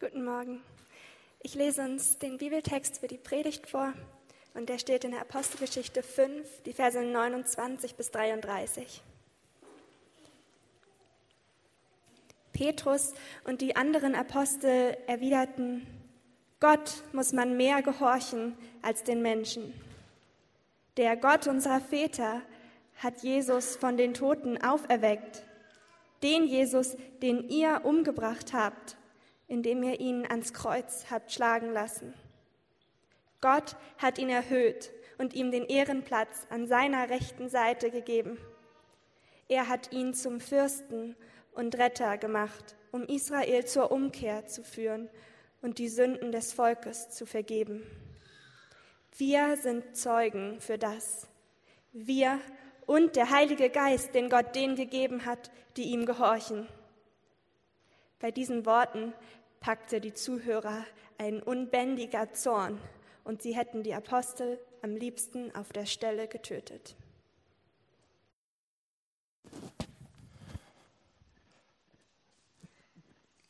Guten 0.00 0.24
Morgen. 0.24 0.60
Ich 1.40 1.54
lese 1.54 1.82
uns 1.82 2.18
den 2.18 2.36
Bibeltext 2.36 2.98
für 2.98 3.06
die 3.06 3.16
Predigt 3.16 3.70
vor 3.70 3.92
und 4.52 4.68
der 4.68 4.78
steht 4.78 5.04
in 5.04 5.12
der 5.12 5.20
Apostelgeschichte 5.20 6.02
5, 6.02 6.62
die 6.62 6.72
Verse 6.72 7.00
29 7.00 7.94
bis 7.94 8.10
33. 8.10 9.02
Petrus 12.52 13.14
und 13.44 13.60
die 13.60 13.76
anderen 13.76 14.16
Apostel 14.16 14.96
erwiderten, 15.06 15.86
Gott 16.58 17.04
muss 17.12 17.32
man 17.32 17.56
mehr 17.56 17.80
gehorchen 17.80 18.58
als 18.82 19.04
den 19.04 19.22
Menschen. 19.22 19.72
Der 20.96 21.16
Gott 21.16 21.46
unserer 21.46 21.80
Väter 21.80 22.42
hat 22.96 23.22
Jesus 23.22 23.76
von 23.76 23.96
den 23.96 24.12
Toten 24.12 24.60
auferweckt, 24.60 25.44
den 26.24 26.48
Jesus, 26.48 26.96
den 27.22 27.48
ihr 27.48 27.82
umgebracht 27.84 28.52
habt, 28.52 28.96
indem 29.54 29.84
ihr 29.84 30.00
ihn 30.00 30.26
ans 30.26 30.52
Kreuz 30.52 31.06
habt 31.10 31.32
schlagen 31.32 31.72
lassen. 31.72 32.12
Gott 33.40 33.76
hat 33.98 34.18
ihn 34.18 34.28
erhöht 34.28 34.90
und 35.16 35.32
ihm 35.32 35.52
den 35.52 35.64
Ehrenplatz 35.64 36.46
an 36.50 36.66
seiner 36.66 37.08
rechten 37.08 37.48
Seite 37.48 37.92
gegeben. 37.92 38.36
Er 39.48 39.68
hat 39.68 39.92
ihn 39.92 40.12
zum 40.12 40.40
Fürsten 40.40 41.14
und 41.52 41.78
Retter 41.78 42.18
gemacht, 42.18 42.74
um 42.90 43.04
Israel 43.04 43.64
zur 43.64 43.92
Umkehr 43.92 44.46
zu 44.46 44.64
führen 44.64 45.08
und 45.62 45.78
die 45.78 45.88
Sünden 45.88 46.32
des 46.32 46.52
Volkes 46.52 47.10
zu 47.10 47.26
vergeben. 47.26 47.84
Wir 49.16 49.56
sind 49.56 49.96
Zeugen 49.96 50.60
für 50.60 50.78
das. 50.78 51.28
Wir 51.92 52.40
und 52.86 53.14
der 53.14 53.30
Heilige 53.30 53.70
Geist, 53.70 54.16
den 54.16 54.28
Gott 54.28 54.56
denen 54.56 54.74
gegeben 54.74 55.26
hat, 55.26 55.52
die 55.76 55.84
ihm 55.84 56.06
gehorchen. 56.06 56.66
Bei 58.18 58.30
diesen 58.30 58.66
Worten 58.66 59.12
packte 59.64 59.98
die 59.98 60.12
Zuhörer 60.12 60.84
ein 61.16 61.42
unbändiger 61.42 62.34
Zorn 62.34 62.78
und 63.24 63.40
sie 63.40 63.56
hätten 63.56 63.82
die 63.82 63.94
Apostel 63.94 64.60
am 64.82 64.94
liebsten 64.94 65.56
auf 65.56 65.72
der 65.72 65.86
Stelle 65.86 66.28
getötet. 66.28 66.94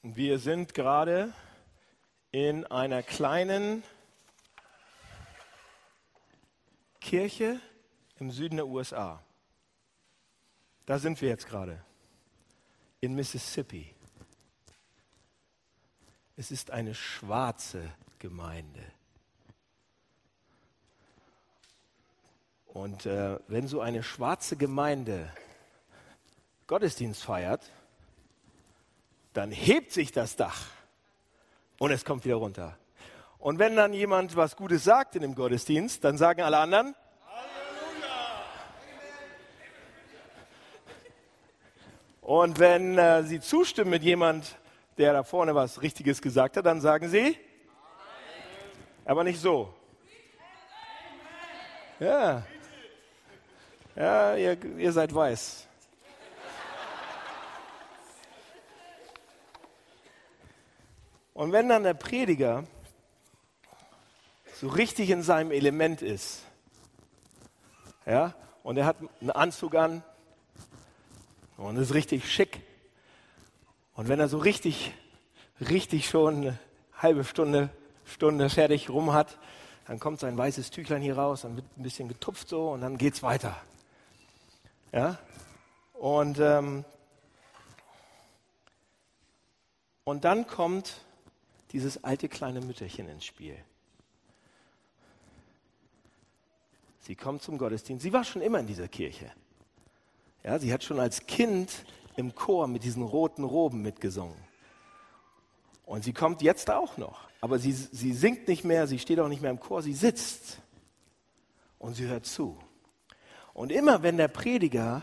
Wir 0.05 0.39
sind 0.39 0.72
gerade 0.72 1.33
in 2.30 2.64
einer 2.64 3.02
kleinen 3.02 3.83
Kirche 7.00 7.58
im 8.20 8.30
Süden 8.30 8.58
der 8.58 8.69
USA. 8.69 9.20
Da 10.86 11.00
sind 11.00 11.20
wir 11.20 11.28
jetzt 11.30 11.48
gerade, 11.48 11.84
in 13.00 13.17
Mississippi. 13.17 13.94
Es 16.36 16.50
ist 16.50 16.72
eine 16.72 16.94
schwarze 16.94 17.92
Gemeinde. 18.18 18.82
Und 22.66 23.06
äh, 23.06 23.38
wenn 23.46 23.68
so 23.68 23.80
eine 23.80 24.02
schwarze 24.02 24.56
Gemeinde 24.56 25.32
Gottesdienst 26.66 27.22
feiert, 27.22 27.70
dann 29.32 29.52
hebt 29.52 29.92
sich 29.92 30.10
das 30.10 30.34
Dach 30.34 30.66
und 31.78 31.92
es 31.92 32.05
kommt 32.05 32.24
wieder 32.24 32.36
runter. 32.36 32.77
Und 33.38 33.60
wenn 33.60 33.77
dann 33.77 33.92
jemand 33.92 34.34
was 34.34 34.56
Gutes 34.56 34.82
sagt 34.82 35.14
in 35.14 35.22
dem 35.22 35.36
Gottesdienst, 35.36 36.02
dann 36.02 36.18
sagen 36.18 36.42
alle 36.42 36.58
anderen, 36.58 36.96
Halleluja! 37.28 38.14
Und 42.22 42.58
wenn 42.58 42.98
äh, 42.98 43.22
sie 43.22 43.38
zustimmen 43.38 43.90
mit 43.90 44.02
jemand, 44.02 44.56
der 44.98 45.12
da 45.12 45.23
vorne 45.23 45.55
was 45.55 45.83
Richtiges 45.83 46.23
gesagt 46.23 46.56
hat, 46.56 46.67
dann 46.67 46.81
sagen 46.81 47.09
sie, 47.09 47.19
Amen. 47.19 47.37
aber 49.05 49.25
nicht 49.25 49.41
so. 49.41 49.73
Ja. 52.01 52.45
Ja, 53.96 54.36
ihr, 54.36 54.63
ihr 54.77 54.92
seid 54.92 55.14
weiß. 55.14 55.68
Und 61.33 61.51
wenn 61.51 61.68
dann 61.68 61.83
der 61.83 61.95
Prediger 61.95 62.64
so 64.55 64.68
richtig 64.68 65.11
in 65.11 65.23
seinem 65.23 65.51
Element 65.51 66.01
ist, 66.01 66.45
ja, 68.07 68.35
und 68.63 68.77
er 68.77 68.86
hat 68.86 68.97
einen 69.20 69.30
Anzug 69.30 69.74
an 69.74 70.05
und 71.57 71.77
ist 71.77 71.95
richtig 71.95 72.30
schick, 72.30 72.61
und 73.94 74.08
wenn 74.08 74.20
er 74.20 74.28
so 74.28 74.38
richtig, 74.38 74.92
richtig 75.60 76.08
schon 76.08 76.36
eine 76.36 76.58
halbe 76.96 77.24
Stunde, 77.24 77.70
Stunde 78.05 78.50
fertig 78.50 78.90
rum 78.90 79.12
hat, 79.12 79.38
dann 79.86 79.98
kommt 79.98 80.20
sein 80.20 80.36
weißes 80.36 80.70
Tüchlein 80.70 81.02
hier 81.02 81.16
raus, 81.16 81.42
dann 81.42 81.56
wird 81.56 81.66
ein 81.77 81.82
bisschen 81.82 82.08
getupft 82.08 82.48
so 82.48 82.70
und 82.70 82.80
dann 82.80 82.98
geht's 82.98 83.22
weiter. 83.22 83.56
Ja? 84.92 85.18
Und, 85.94 86.38
ähm, 86.40 86.84
und 90.05 90.24
dann 90.24 90.46
kommt 90.46 91.00
dieses 91.72 92.02
alte 92.05 92.28
kleine 92.28 92.61
Mütterchen 92.61 93.08
ins 93.08 93.24
Spiel. 93.24 93.56
Sie 97.00 97.14
kommt 97.14 97.42
zum 97.42 97.58
Gottesdienst. 97.58 98.02
Sie 98.02 98.12
war 98.12 98.24
schon 98.24 98.40
immer 98.40 98.61
in 98.61 98.66
dieser 98.66 98.88
Kirche. 98.88 99.30
Ja, 100.42 100.58
sie 100.58 100.72
hat 100.72 100.82
schon 100.84 101.00
als 101.00 101.26
Kind 101.26 101.84
im 102.17 102.35
Chor 102.35 102.67
mit 102.69 102.85
diesen 102.85 103.02
roten 103.02 103.45
Roben 103.45 103.83
mitgesungen. 103.83 104.36
Und 105.85 106.05
sie 106.05 106.13
kommt 106.13 106.42
jetzt 106.42 106.70
auch 106.70 106.97
noch. 106.97 107.29
Aber 107.41 107.58
sie, 107.58 107.73
sie 107.73 108.13
singt 108.13 108.48
nicht 108.48 108.64
mehr, 108.64 108.86
sie 108.86 108.98
steht 108.98 109.20
auch 109.20 109.29
nicht 109.29 109.42
mehr 109.42 109.51
im 109.51 109.61
Chor, 109.61 109.83
sie 109.83 109.92
sitzt 109.92 110.58
und 111.79 111.95
sie 111.95 112.07
hört 112.07 112.24
zu. 112.24 112.57
Und 113.53 113.70
immer 113.70 114.03
wenn 114.03 114.17
der 114.17 114.29
Prediger 114.29 115.03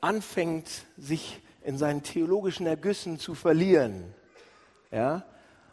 anfängt, 0.00 0.68
sich 0.96 1.42
in 1.62 1.76
seinen 1.76 2.04
theologischen 2.04 2.66
Ergüssen 2.66 3.18
zu 3.18 3.34
verlieren, 3.34 4.14
ja, 4.92 5.24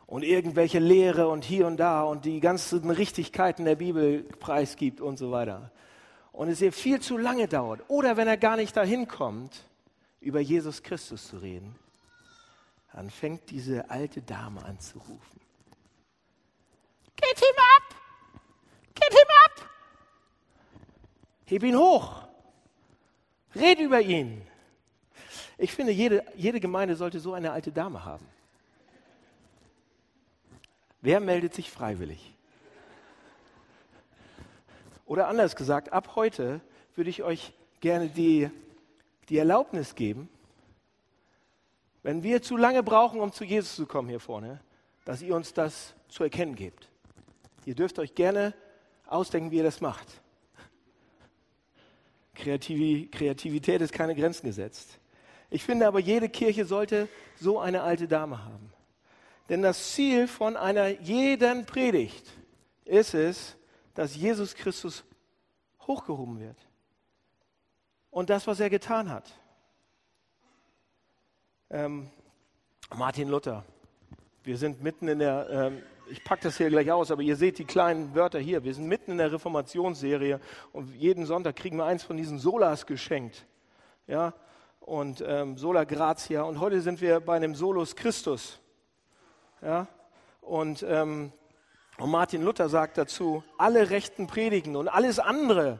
und 0.08 0.24
irgendwelche 0.24 0.80
Lehre 0.80 1.28
und 1.28 1.44
hier 1.44 1.66
und 1.68 1.78
da 1.78 2.04
und 2.04 2.26
die 2.26 2.40
ganzen 2.40 2.90
Richtigkeiten 2.90 3.66
der 3.66 3.76
Bibel 3.76 4.24
preisgibt 4.24 5.02
und 5.02 5.18
so 5.18 5.32
weiter. 5.32 5.72
Und 6.34 6.50
es 6.50 6.62
ihr 6.62 6.74
viel 6.74 7.00
zu 7.00 7.18
lange 7.18 7.48
dauert. 7.48 7.82
Oder 7.88 8.18
wenn 8.18 8.28
er 8.28 8.38
gar 8.38 8.58
nicht 8.58 8.76
dahin 8.76 9.08
kommt, 9.08 9.64
über 10.20 10.40
Jesus 10.40 10.82
Christus 10.84 11.28
zu 11.28 11.38
reden, 11.38 11.76
dann 12.92 13.10
fängt 13.10 13.50
diese 13.52 13.90
alte 13.90 14.22
Dame 14.22 14.64
an 14.66 14.80
zu 14.80 14.98
rufen. 14.98 15.42
Geht 17.16 17.40
ihm 17.40 17.58
ab! 17.58 17.96
Geht 18.96 19.12
ihm 19.12 19.30
ab! 19.46 19.70
Heb 21.46 21.64
ihn 21.64 21.78
hoch. 21.78 22.28
Red 23.56 23.80
über 23.80 24.02
ihn. 24.02 24.42
Ich 25.58 25.72
finde, 25.72 25.92
jede, 25.92 26.26
jede 26.36 26.60
Gemeinde 26.60 26.96
sollte 26.96 27.20
so 27.20 27.34
eine 27.34 27.52
alte 27.52 27.72
Dame 27.72 28.04
haben. 28.04 28.28
Wer 31.02 31.20
meldet 31.20 31.54
sich 31.54 31.70
freiwillig? 31.70 32.33
Oder 35.06 35.28
anders 35.28 35.56
gesagt, 35.56 35.92
ab 35.92 36.16
heute 36.16 36.62
würde 36.96 37.10
ich 37.10 37.24
euch 37.24 37.54
gerne 37.80 38.08
die, 38.08 38.50
die 39.30 39.38
Erlaubnis 39.38 39.96
geben, 39.96 40.30
wenn 42.04 42.24
wir 42.24 42.42
zu 42.42 42.58
lange 42.58 42.84
brauchen, 42.84 43.20
um 43.20 43.32
zu 43.32 43.44
Jesus 43.44 43.76
zu 43.76 43.86
kommen 43.86 44.10
hier 44.10 44.20
vorne, 44.20 44.60
dass 45.06 45.22
ihr 45.22 45.36
uns 45.36 45.54
das 45.54 45.94
zu 46.10 46.24
erkennen 46.24 46.56
gebt. 46.56 46.90
Ihr 47.66 47.76
dürft 47.76 48.00
euch 48.00 48.14
gerne 48.14 48.54
ausdenken, 49.08 49.52
wie 49.52 49.58
ihr 49.58 49.64
das 49.64 49.82
macht. 49.82 50.08
Kreativität 52.36 53.82
ist 53.82 53.94
keine 53.94 54.16
Grenzen 54.16 54.46
gesetzt. 54.46 55.00
Ich 55.50 55.64
finde 55.64 55.88
aber, 55.88 56.00
jede 56.00 56.30
Kirche 56.30 56.66
sollte 56.66 57.08
so 57.40 57.60
eine 57.60 57.84
alte 57.84 58.08
Dame 58.08 58.44
haben. 58.44 58.74
Denn 59.50 59.62
das 59.62 59.94
Ziel 59.94 60.28
von 60.28 60.58
einer 60.58 60.88
jeden 60.88 61.66
Predigt 61.66 62.26
ist 62.86 63.14
es, 63.14 63.56
dass 63.94 64.16
Jesus 64.16 64.56
Christus 64.56 65.04
hochgehoben 65.82 66.40
wird. 66.40 66.58
Und 68.10 68.30
das, 68.30 68.48
was 68.48 68.60
er 68.60 68.70
getan 68.70 69.10
hat. 69.10 69.32
Ähm, 71.70 72.10
Martin 72.96 73.30
Luther. 73.30 73.64
Wir 74.44 74.58
sind 74.58 74.84
mitten 74.84 75.08
in 75.08 75.20
der, 75.20 75.50
ähm, 75.50 75.82
ich 76.10 76.24
packe 76.24 76.44
das 76.44 76.58
hier 76.58 76.70
gleich 76.70 76.92
aus, 76.92 77.12
aber 77.12 77.22
ihr 77.22 77.36
seht 77.36 77.58
die 77.58 77.66
kleinen 77.66 78.14
Wörter 78.14 78.40
hier. 78.40 78.64
Wir 78.64 78.74
sind 78.74 78.88
mitten 78.88 79.12
in 79.12 79.18
der 79.18 79.32
Reformationsserie 79.32 80.40
und 80.74 80.94
jeden 80.96 81.26
Sonntag 81.26 81.56
kriegen 81.56 81.78
wir 81.78 81.86
eins 81.86 82.04
von 82.04 82.18
diesen 82.18 82.40
Solas 82.40 82.86
geschenkt. 82.86 83.46
Ja, 84.06 84.34
und 84.82 85.24
ähm, 85.26 85.58
Sola 85.58 85.86
Gratia. 85.86 86.44
Und 86.44 86.60
heute 86.60 86.82
sind 86.82 87.00
wir 87.02 87.22
bei 87.22 87.38
einem 87.38 87.56
Solus 87.56 87.96
Christus. 87.96 88.60
Ja, 89.62 89.88
und, 90.42 90.86
ähm, 90.88 91.32
und 91.98 92.10
Martin 92.10 92.44
Luther 92.44 92.70
sagt 92.70 92.98
dazu, 92.98 93.44
alle 93.58 93.90
Rechten 93.90 94.28
predigen 94.28 94.76
und 94.76 94.88
alles 94.88 95.20
andere 95.20 95.80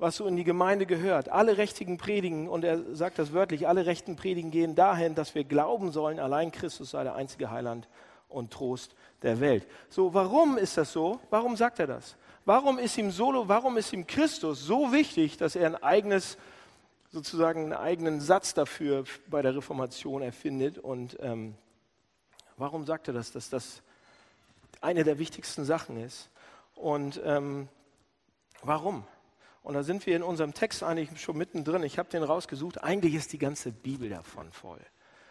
was 0.00 0.16
so 0.16 0.26
in 0.26 0.36
die 0.36 0.44
Gemeinde 0.44 0.86
gehört. 0.86 1.28
Alle 1.28 1.58
Rechtigen 1.58 1.98
predigen, 1.98 2.48
und 2.48 2.64
er 2.64 2.82
sagt 2.94 3.18
das 3.18 3.32
wörtlich, 3.32 3.68
alle 3.68 3.86
Rechten 3.86 4.16
predigen 4.16 4.50
gehen 4.50 4.74
dahin, 4.74 5.14
dass 5.14 5.34
wir 5.34 5.44
glauben 5.44 5.92
sollen, 5.92 6.18
allein 6.18 6.50
Christus 6.52 6.90
sei 6.90 7.04
der 7.04 7.14
einzige 7.14 7.50
Heiland 7.50 7.86
und 8.28 8.50
Trost 8.50 8.94
der 9.22 9.40
Welt. 9.40 9.66
So, 9.90 10.14
warum 10.14 10.56
ist 10.56 10.76
das 10.76 10.92
so? 10.92 11.20
Warum 11.28 11.56
sagt 11.56 11.78
er 11.78 11.86
das? 11.86 12.16
Warum 12.46 12.78
ist 12.78 12.96
ihm 12.96 13.10
Solo, 13.10 13.48
warum 13.48 13.76
ist 13.76 13.92
ihm 13.92 14.06
Christus 14.06 14.64
so 14.64 14.92
wichtig, 14.92 15.36
dass 15.36 15.54
er 15.54 15.66
ein 15.66 15.82
eigenes, 15.82 16.38
sozusagen 17.10 17.64
einen 17.64 17.72
eigenen 17.74 18.20
Satz 18.20 18.54
dafür 18.54 19.04
bei 19.28 19.42
der 19.42 19.54
Reformation 19.54 20.22
erfindet? 20.22 20.78
Und 20.78 21.18
ähm, 21.20 21.54
warum 22.56 22.86
sagt 22.86 23.08
er 23.08 23.14
das, 23.14 23.32
dass 23.32 23.50
das 23.50 23.82
eine 24.80 25.04
der 25.04 25.18
wichtigsten 25.18 25.64
Sachen 25.64 25.96
ist? 25.96 26.30
Und 26.74 27.20
ähm, 27.24 27.68
warum? 28.62 29.04
Und 29.62 29.74
da 29.74 29.82
sind 29.82 30.06
wir 30.06 30.16
in 30.16 30.22
unserem 30.22 30.54
Text 30.54 30.82
eigentlich 30.82 31.20
schon 31.20 31.36
mittendrin. 31.36 31.82
Ich 31.82 31.98
habe 31.98 32.08
den 32.08 32.22
rausgesucht. 32.22 32.82
Eigentlich 32.82 33.14
ist 33.14 33.32
die 33.32 33.38
ganze 33.38 33.72
Bibel 33.72 34.08
davon 34.08 34.50
voll. 34.50 34.80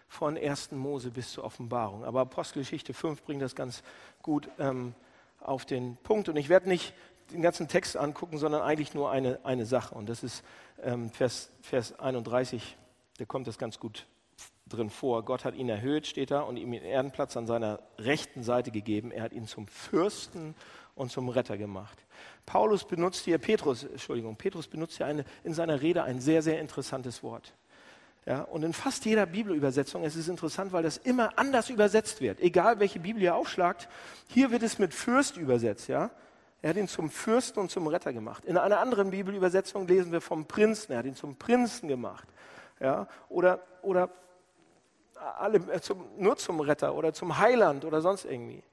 Von 0.07 0.38
1. 0.38 0.72
Mose 0.72 1.12
bis 1.12 1.31
zur 1.31 1.44
Offenbarung. 1.44 2.04
Aber 2.04 2.22
Apostelgeschichte 2.22 2.94
5 2.94 3.24
bringt 3.24 3.42
das 3.42 3.56
ganz 3.56 3.84
gut 4.22 4.50
ähm, 4.60 4.94
auf 5.40 5.66
den 5.66 5.98
Punkt. 5.98 6.30
Und 6.30 6.36
ich 6.36 6.50
werde 6.50 6.69
nicht 6.69 6.94
den 7.31 7.42
ganzen 7.42 7.68
Text 7.68 7.98
angucken, 7.98 8.38
sondern 8.38 8.62
eigentlich 8.62 8.94
nur 8.94 9.12
eine, 9.12 9.40
eine 9.44 9.66
Sache. 9.66 9.96
Und 9.96 10.10
das 10.10 10.24
ist 10.24 10.44
ähm, 10.81 11.10
Vers, 11.12 11.50
Vers 11.62 11.98
31. 12.00 12.78
Da 13.18 13.25
kommt 13.25 13.48
das 13.48 13.57
ganz 13.57 13.80
gut 13.80 14.07
drin 14.69 14.89
vor. 14.89 15.24
Gott 15.25 15.45
hat 15.45 15.56
ihn 15.56 15.69
erhöht, 15.69 16.07
steht 16.07 16.31
da, 16.31 16.42
und 16.42 16.57
ihm 16.57 16.71
den 16.71 16.83
Erdenplatz 16.83 17.36
an 17.38 17.48
seiner 17.48 17.80
rechten 17.98 18.44
Seite 18.44 18.71
gegeben. 18.71 19.12
Er 19.12 19.24
hat 19.24 19.33
ihn 19.33 19.48
zum 19.48 19.68
Fürsten 19.68 20.56
und 20.95 21.12
zum 21.12 21.30
Retter 21.30 21.57
gemacht. 21.57 21.98
Paulus 22.45 22.86
benutzt 22.86 23.25
hier, 23.25 23.38
Petrus, 23.38 23.83
Entschuldigung, 23.83 24.36
Petrus 24.36 24.68
benutzt 24.68 24.98
hier 24.98 25.06
eine, 25.06 25.25
in 25.44 25.54
seiner 25.54 25.81
Rede 25.81 26.04
ein 26.04 26.19
sehr, 26.19 26.42
sehr 26.42 26.60
interessantes 26.60 27.24
Wort. 27.24 27.54
Ja, 28.25 28.42
und 28.42 28.63
in 28.63 28.74
fast 28.74 29.06
jeder 29.06 29.25
Bibelübersetzung 29.25 30.04
ist 30.04 30.16
es 30.16 30.27
interessant, 30.27 30.72
weil 30.72 30.83
das 30.83 30.98
immer 30.98 31.38
anders 31.39 31.69
übersetzt 31.69 32.22
wird. 32.22 32.39
Egal 32.42 32.80
welche 32.80 33.00
Bibel 33.00 33.22
ihr 33.24 33.36
aufschlagt, 33.36 33.88
hier 34.27 34.51
wird 34.51 34.62
es 34.62 34.77
mit 34.77 34.94
Fürst 34.94 35.38
übersetzt. 35.38 35.88
Ja? 35.88 36.12
Er 36.62 36.72
hat 36.72 36.77
ihn 36.77 36.88
zum 36.88 37.10
Fürsten 37.10 37.60
und 37.60 37.72
zum 37.72 37.88
Retter 37.88 38.12
gemacht. 38.12 38.45
In 38.45 38.57
einer 38.57 38.80
anderen 38.80 39.12
Bibelübersetzung 39.12 39.88
lesen 39.88 40.12
wir 40.12 40.22
vom 40.22 40.45
Prinzen. 40.45 40.92
Er 40.92 41.00
hat 41.00 41.06
ihn 41.06 41.15
zum 41.15 41.38
Prinzen 41.38 41.88
gemacht. 41.88 42.27
Ja? 42.80 43.07
Oder, 43.30 43.62
oder 43.81 44.10
alle, 45.38 45.57
äh, 45.71 45.81
zum, 45.81 46.06
nur 46.18 46.38
zum 46.38 46.60
Retter 46.60 46.95
oder 46.95 47.13
zum 47.13 47.38
Heiland 47.38 47.86
oder 47.86 48.01
sonst 48.01 48.25
irgendwie. 48.25 48.63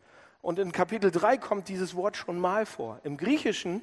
Und 0.43 0.59
in 0.59 0.73
Kapitel 0.73 1.11
3 1.11 1.39
kommt 1.39 1.69
dieses 1.69 1.95
Wort 1.95 2.17
schon 2.17 2.39
mal 2.39 2.67
vor. 2.67 3.01
Im 3.03 3.17
Griechischen, 3.17 3.83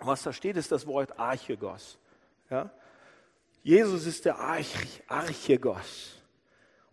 was 0.00 0.22
da 0.22 0.32
steht, 0.32 0.56
ist 0.56 0.72
das 0.72 0.86
Wort 0.86 1.18
Archegos. 1.18 1.98
Ja? 2.50 2.70
Jesus 3.62 4.06
ist 4.06 4.24
der 4.24 4.38
Arch, 4.38 5.02
Archegos. 5.06 6.16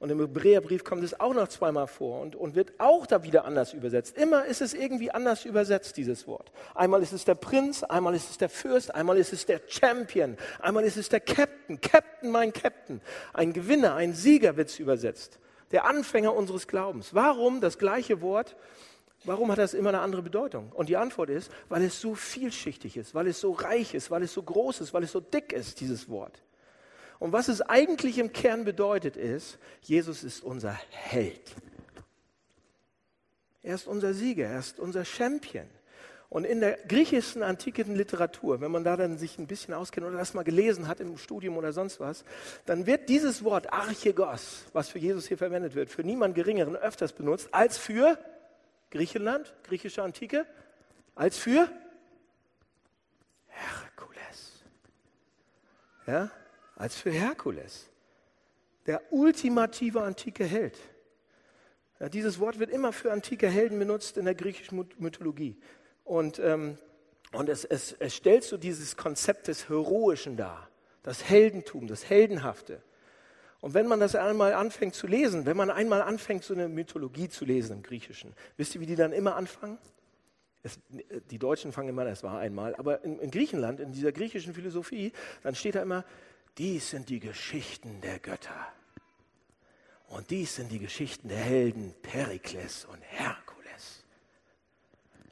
Und 0.02 0.10
im 0.10 0.20
Hebräerbrief 0.20 0.84
kommt 0.84 1.04
es 1.04 1.20
auch 1.20 1.36
noch 1.36 1.48
zweimal 1.48 1.86
vor 1.86 2.22
und, 2.22 2.36
und 2.36 2.56
wird 2.56 2.74
auch 2.80 3.06
da 3.06 3.22
wieder 3.22 3.46
anders 3.46 3.72
übersetzt. 3.72 4.18
Immer 4.18 4.46
ist 4.46 4.60
es 4.60 4.74
irgendwie 4.74 5.12
anders 5.12 5.46
übersetzt, 5.46 5.96
dieses 5.96 6.26
Wort. 6.26 6.52
Einmal 6.74 7.04
ist 7.04 7.14
es 7.14 7.24
der 7.24 7.36
Prinz, 7.36 7.84
einmal 7.84 8.16
ist 8.16 8.32
es 8.32 8.40
der 8.40 8.50
Fürst, 8.50 8.96
einmal 8.96 9.20
ist 9.20 9.32
es 9.32 9.46
der 9.46 9.62
Champion, 9.68 10.38
einmal 10.60 10.86
ist 10.86 10.98
es 10.98 11.08
der 11.10 11.20
Captain. 11.20 11.80
Captain, 11.80 12.32
mein 12.32 12.52
Captain. 12.52 13.00
Ein 13.32 13.54
Gewinner, 13.54 13.94
ein 13.94 14.16
Sieger 14.16 14.58
wird 14.58 14.70
es 14.70 14.80
übersetzt. 14.80 15.38
Der 15.72 15.86
Anfänger 15.86 16.36
unseres 16.36 16.68
Glaubens. 16.68 17.14
Warum 17.14 17.62
das 17.62 17.78
gleiche 17.78 18.22
Wort 18.22 18.56
Warum 19.24 19.52
hat 19.52 19.60
das 19.60 19.76
immer 19.76 19.90
eine 19.90 20.00
andere 20.00 20.24
Bedeutung? 20.24 20.72
Und 20.72 20.90
die 20.90 20.98
Antwort 20.98 21.30
ist, 21.30 21.52
weil 21.70 21.84
es 21.84 22.02
so 22.02 22.16
vielschichtig 22.16 22.98
ist, 22.98 23.14
weil 23.14 23.28
es 23.28 23.40
so 23.40 23.52
reich 23.52 23.94
ist, 23.94 24.10
weil 24.10 24.24
es 24.24 24.34
so 24.34 24.42
groß 24.42 24.82
ist, 24.82 24.96
weil 24.96 25.04
es 25.04 25.12
so 25.12 25.20
dick 25.20 25.54
ist, 25.54 25.80
dieses 25.80 26.10
Wort. 26.10 26.42
Und 27.22 27.34
was 27.34 27.50
es 27.50 27.62
eigentlich 27.62 28.18
im 28.18 28.34
Kern 28.34 28.66
bedeutet, 28.66 29.16
ist, 29.16 29.60
Jesus 29.84 30.24
ist 30.24 30.42
unser 30.42 30.76
Held. 30.90 31.54
Er 33.62 33.76
ist 33.76 33.86
unser 33.86 34.16
Sieger, 34.16 34.48
er 34.48 34.58
ist 34.58 34.80
unser 34.80 35.06
Champion. 35.06 35.68
Und 36.30 36.46
in 36.46 36.62
der 36.62 36.78
griechischen 36.88 37.44
antiken 37.44 37.96
Literatur, 37.96 38.60
wenn 38.60 38.72
man 38.72 38.84
da 38.84 38.98
dann 38.98 39.20
sich 39.20 39.38
ein 39.38 39.46
bisschen 39.46 39.76
auskennt 39.76 40.08
oder 40.08 40.18
das 40.18 40.34
mal 40.34 40.42
gelesen 40.42 40.88
hat 40.88 41.00
im 41.00 41.16
Studium 41.16 41.58
oder 41.58 41.74
sonst 41.74 42.00
was, 42.00 42.26
dann 42.66 42.88
wird 42.88 43.08
dieses 43.08 43.44
Wort 43.44 43.72
Archegos, 43.72 44.66
was 44.74 44.90
für 44.90 44.98
Jesus 44.98 45.28
hier 45.28 45.38
verwendet 45.38 45.76
wird, 45.76 45.92
für 45.92 46.04
niemand 46.04 46.34
Geringeren 46.34 46.76
öfters 46.76 47.14
benutzt 47.14 47.50
als 47.52 47.78
für 47.78 48.18
Griechenland, 48.90 49.54
griechische 49.62 50.02
Antike, 50.02 50.48
als 51.14 51.38
für 51.38 51.70
Herkules. 53.46 54.64
Ja, 56.08 56.32
als 56.82 56.96
für 56.96 57.12
Herkules. 57.12 57.90
Der 58.88 59.14
ultimative 59.14 60.02
antike 60.02 60.44
Held. 60.44 60.76
Ja, 62.00 62.10
dieses 62.10 62.40
Wort 62.40 62.58
wird 62.58 62.72
immer 62.72 62.92
für 62.92 63.12
antike 63.12 63.48
Helden 63.48 63.78
benutzt 63.78 64.18
in 64.18 64.26
der 64.26 64.34
griechischen 64.34 64.90
Mythologie. 64.98 65.56
Und, 66.04 66.40
ähm, 66.40 66.80
und 67.34 67.50
es, 67.50 67.64
es, 67.66 67.94
es 67.94 68.16
stellt 68.16 68.44
so 68.44 68.58
dieses 68.58 68.98
Konzept 68.98 69.48
des 69.48 69.70
Heroischen 69.70 70.36
dar, 70.36 70.70
das 71.04 71.24
Heldentum, 71.30 71.86
das 71.86 72.10
Heldenhafte. 72.10 72.82
Und 73.60 73.76
wenn 73.76 73.86
man 73.86 74.00
das 74.00 74.16
einmal 74.16 74.54
anfängt 74.54 74.96
zu 74.96 75.06
lesen, 75.06 75.46
wenn 75.46 75.56
man 75.56 75.70
einmal 75.70 76.02
anfängt, 76.02 76.44
so 76.44 76.56
eine 76.56 76.68
Mythologie 76.68 77.30
zu 77.30 77.46
lesen 77.46 77.78
im 77.78 77.84
Griechischen, 77.84 78.34
wisst 78.58 78.74
ihr, 78.74 78.82
wie 78.82 78.88
die 78.88 78.96
dann 78.96 79.14
immer 79.14 79.36
anfangen? 79.36 79.78
Es, 80.64 80.80
die 81.30 81.38
Deutschen 81.38 81.72
fangen 81.72 81.90
immer, 81.90 82.08
es 82.08 82.24
war 82.24 82.40
einmal, 82.40 82.74
aber 82.76 83.04
in, 83.04 83.20
in, 83.20 83.30
Griechenland, 83.30 83.80
in 83.80 83.92
dieser 83.92 84.12
griechischen 84.12 84.56
Philosophie, 84.56 85.12
dann 85.44 85.54
steht 85.54 85.76
da 85.76 85.84
immer, 85.84 86.06
dies 86.58 86.90
sind 86.90 87.10
die 87.10 87.20
Geschichten 87.20 88.02
der 88.02 88.20
Götter. 88.20 88.68
Und 90.08 90.30
dies 90.30 90.56
sind 90.56 90.72
die 90.72 90.80
Geschichten 90.80 91.30
der 91.30 91.40
Helden 91.40 91.94
Perikles 92.02 92.86
und 92.86 93.02
Herkules. 93.02 94.04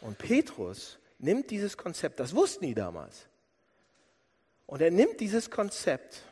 Und 0.02 0.18
Petrus 0.18 1.00
nimmt 1.18 1.52
dieses 1.52 1.76
Konzept, 1.76 2.20
das 2.20 2.34
wussten 2.34 2.66
die 2.66 2.74
damals, 2.74 3.28
und 4.66 4.82
er 4.82 4.92
nimmt 4.92 5.20
dieses 5.20 5.50
Konzept 5.50 6.24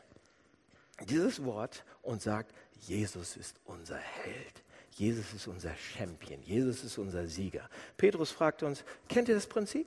dieses 1.06 1.44
Wort 1.44 1.84
und 2.02 2.22
sagt, 2.22 2.54
Jesus 2.80 3.36
ist 3.36 3.60
unser 3.64 3.98
Held. 3.98 4.62
Jesus 4.92 5.32
ist 5.32 5.46
unser 5.46 5.74
Champion. 5.76 6.42
Jesus 6.42 6.82
ist 6.84 6.98
unser 6.98 7.26
Sieger. 7.26 7.68
Petrus 7.96 8.30
fragt 8.30 8.62
uns, 8.62 8.84
kennt 9.08 9.28
ihr 9.28 9.34
das 9.34 9.46
Prinzip? 9.46 9.86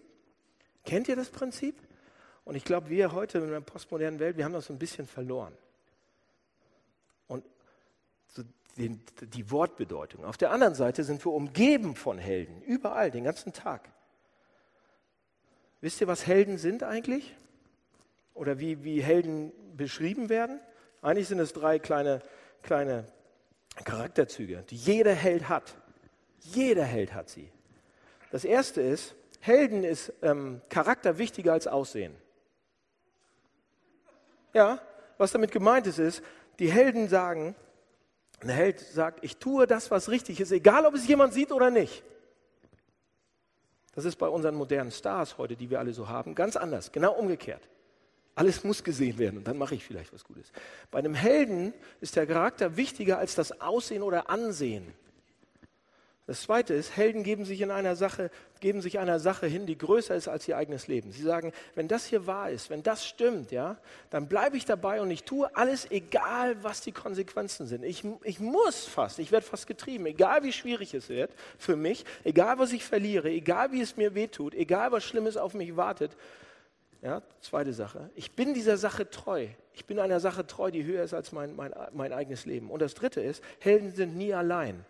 Kennt 0.85 1.07
ihr 1.07 1.15
das 1.15 1.29
Prinzip? 1.29 1.75
Und 2.43 2.55
ich 2.55 2.63
glaube, 2.63 2.89
wir 2.89 3.11
heute 3.11 3.37
in 3.39 3.49
der 3.49 3.61
postmodernen 3.61 4.19
Welt, 4.19 4.37
wir 4.37 4.45
haben 4.45 4.53
das 4.53 4.65
so 4.65 4.73
ein 4.73 4.79
bisschen 4.79 5.07
verloren. 5.07 5.55
Und 7.27 7.45
so 8.27 8.43
die, 8.77 8.99
die 9.21 9.51
Wortbedeutung. 9.51 10.25
Auf 10.25 10.37
der 10.37 10.51
anderen 10.51 10.75
Seite 10.75 11.03
sind 11.03 11.23
wir 11.23 11.31
umgeben 11.31 11.95
von 11.95 12.17
Helden, 12.17 12.61
überall, 12.63 13.11
den 13.11 13.23
ganzen 13.23 13.53
Tag. 13.53 13.89
Wisst 15.81 16.01
ihr, 16.01 16.07
was 16.07 16.27
Helden 16.27 16.57
sind 16.57 16.83
eigentlich? 16.83 17.35
Oder 18.33 18.59
wie, 18.59 18.83
wie 18.83 19.01
Helden 19.01 19.51
beschrieben 19.75 20.29
werden? 20.29 20.59
Eigentlich 21.01 21.27
sind 21.27 21.39
es 21.39 21.53
drei 21.53 21.79
kleine, 21.79 22.21
kleine 22.63 23.05
Charakterzüge, 23.83 24.63
die 24.69 24.75
jeder 24.75 25.13
Held 25.13 25.49
hat. 25.49 25.75
Jeder 26.39 26.83
Held 26.83 27.13
hat 27.13 27.29
sie. 27.29 27.51
Das 28.31 28.45
erste 28.45 28.81
ist, 28.81 29.15
Helden 29.39 29.83
ist 29.83 30.13
ähm, 30.21 30.61
Charakter 30.69 31.17
wichtiger 31.17 31.53
als 31.53 31.67
Aussehen. 31.67 32.15
Ja, 34.53 34.79
was 35.17 35.31
damit 35.31 35.51
gemeint 35.51 35.87
ist, 35.87 35.99
ist, 35.99 36.23
die 36.59 36.71
Helden 36.71 37.07
sagen, 37.07 37.55
ein 38.41 38.49
Held 38.49 38.79
sagt, 38.79 39.23
ich 39.23 39.37
tue 39.37 39.67
das, 39.67 39.91
was 39.91 40.09
richtig 40.09 40.39
ist, 40.39 40.51
egal 40.51 40.85
ob 40.85 40.95
es 40.95 41.07
jemand 41.07 41.33
sieht 41.33 41.51
oder 41.51 41.69
nicht. 41.69 42.03
Das 43.93 44.05
ist 44.05 44.15
bei 44.15 44.27
unseren 44.27 44.55
modernen 44.55 44.91
Stars 44.91 45.37
heute, 45.37 45.55
die 45.55 45.69
wir 45.69 45.79
alle 45.79 45.93
so 45.93 46.07
haben, 46.07 46.33
ganz 46.33 46.55
anders, 46.55 46.91
genau 46.91 47.13
umgekehrt. 47.13 47.67
Alles 48.35 48.63
muss 48.63 48.83
gesehen 48.83 49.17
werden 49.17 49.37
und 49.37 49.47
dann 49.47 49.57
mache 49.57 49.75
ich 49.75 49.83
vielleicht 49.83 50.13
was 50.13 50.23
Gutes. 50.23 50.51
Bei 50.89 50.99
einem 50.99 51.13
Helden 51.13 51.73
ist 51.99 52.15
der 52.15 52.25
Charakter 52.25 52.77
wichtiger 52.77 53.17
als 53.17 53.35
das 53.35 53.59
Aussehen 53.59 54.01
oder 54.01 54.29
Ansehen. 54.29 54.93
Das 56.27 56.43
zweite 56.43 56.75
ist, 56.75 56.95
Helden 56.95 57.23
geben 57.23 57.45
sich 57.45 57.61
in 57.61 57.71
einer 57.71 57.95
Sache, 57.95 58.29
geben 58.59 58.81
sich 58.81 58.99
einer 58.99 59.19
Sache 59.19 59.47
hin, 59.47 59.65
die 59.65 59.77
größer 59.77 60.15
ist 60.15 60.27
als 60.27 60.47
ihr 60.47 60.55
eigenes 60.55 60.87
Leben. 60.87 61.11
Sie 61.11 61.23
sagen, 61.23 61.51
wenn 61.73 61.87
das 61.87 62.05
hier 62.05 62.27
wahr 62.27 62.51
ist, 62.51 62.69
wenn 62.69 62.83
das 62.83 63.05
stimmt, 63.05 63.51
ja, 63.51 63.77
dann 64.11 64.27
bleibe 64.27 64.55
ich 64.55 64.65
dabei 64.65 65.01
und 65.01 65.09
ich 65.09 65.23
tue 65.23 65.53
alles, 65.55 65.89
egal 65.89 66.63
was 66.63 66.81
die 66.81 66.91
Konsequenzen 66.91 67.65
sind. 67.65 67.83
Ich, 67.83 68.03
ich 68.23 68.39
muss 68.39 68.85
fast, 68.85 69.17
ich 69.17 69.31
werde 69.31 69.45
fast 69.45 69.65
getrieben, 69.65 70.05
egal 70.05 70.43
wie 70.43 70.53
schwierig 70.53 70.93
es 70.93 71.09
wird 71.09 71.31
für 71.57 71.75
mich, 71.75 72.05
egal 72.23 72.59
was 72.59 72.71
ich 72.71 72.85
verliere, 72.85 73.29
egal 73.29 73.71
wie 73.71 73.81
es 73.81 73.97
mir 73.97 74.13
wehtut, 74.13 74.53
egal 74.53 74.91
was 74.91 75.03
Schlimmes 75.03 75.37
auf 75.37 75.55
mich 75.55 75.75
wartet, 75.75 76.15
ja, 77.01 77.23
zweite 77.39 77.73
Sache. 77.73 78.11
Ich 78.13 78.35
bin 78.35 78.53
dieser 78.53 78.77
Sache 78.77 79.09
treu. 79.09 79.47
Ich 79.73 79.87
bin 79.87 79.97
einer 79.97 80.19
Sache 80.19 80.45
treu, 80.45 80.69
die 80.69 80.83
höher 80.83 81.03
ist 81.03 81.15
als 81.15 81.31
mein, 81.31 81.55
mein, 81.55 81.73
mein 81.93 82.13
eigenes 82.13 82.45
Leben. 82.45 82.69
Und 82.69 82.79
das 82.79 82.93
dritte 82.93 83.21
ist, 83.21 83.43
Helden 83.59 83.91
sind 83.91 84.15
nie 84.15 84.35
allein. 84.35 84.85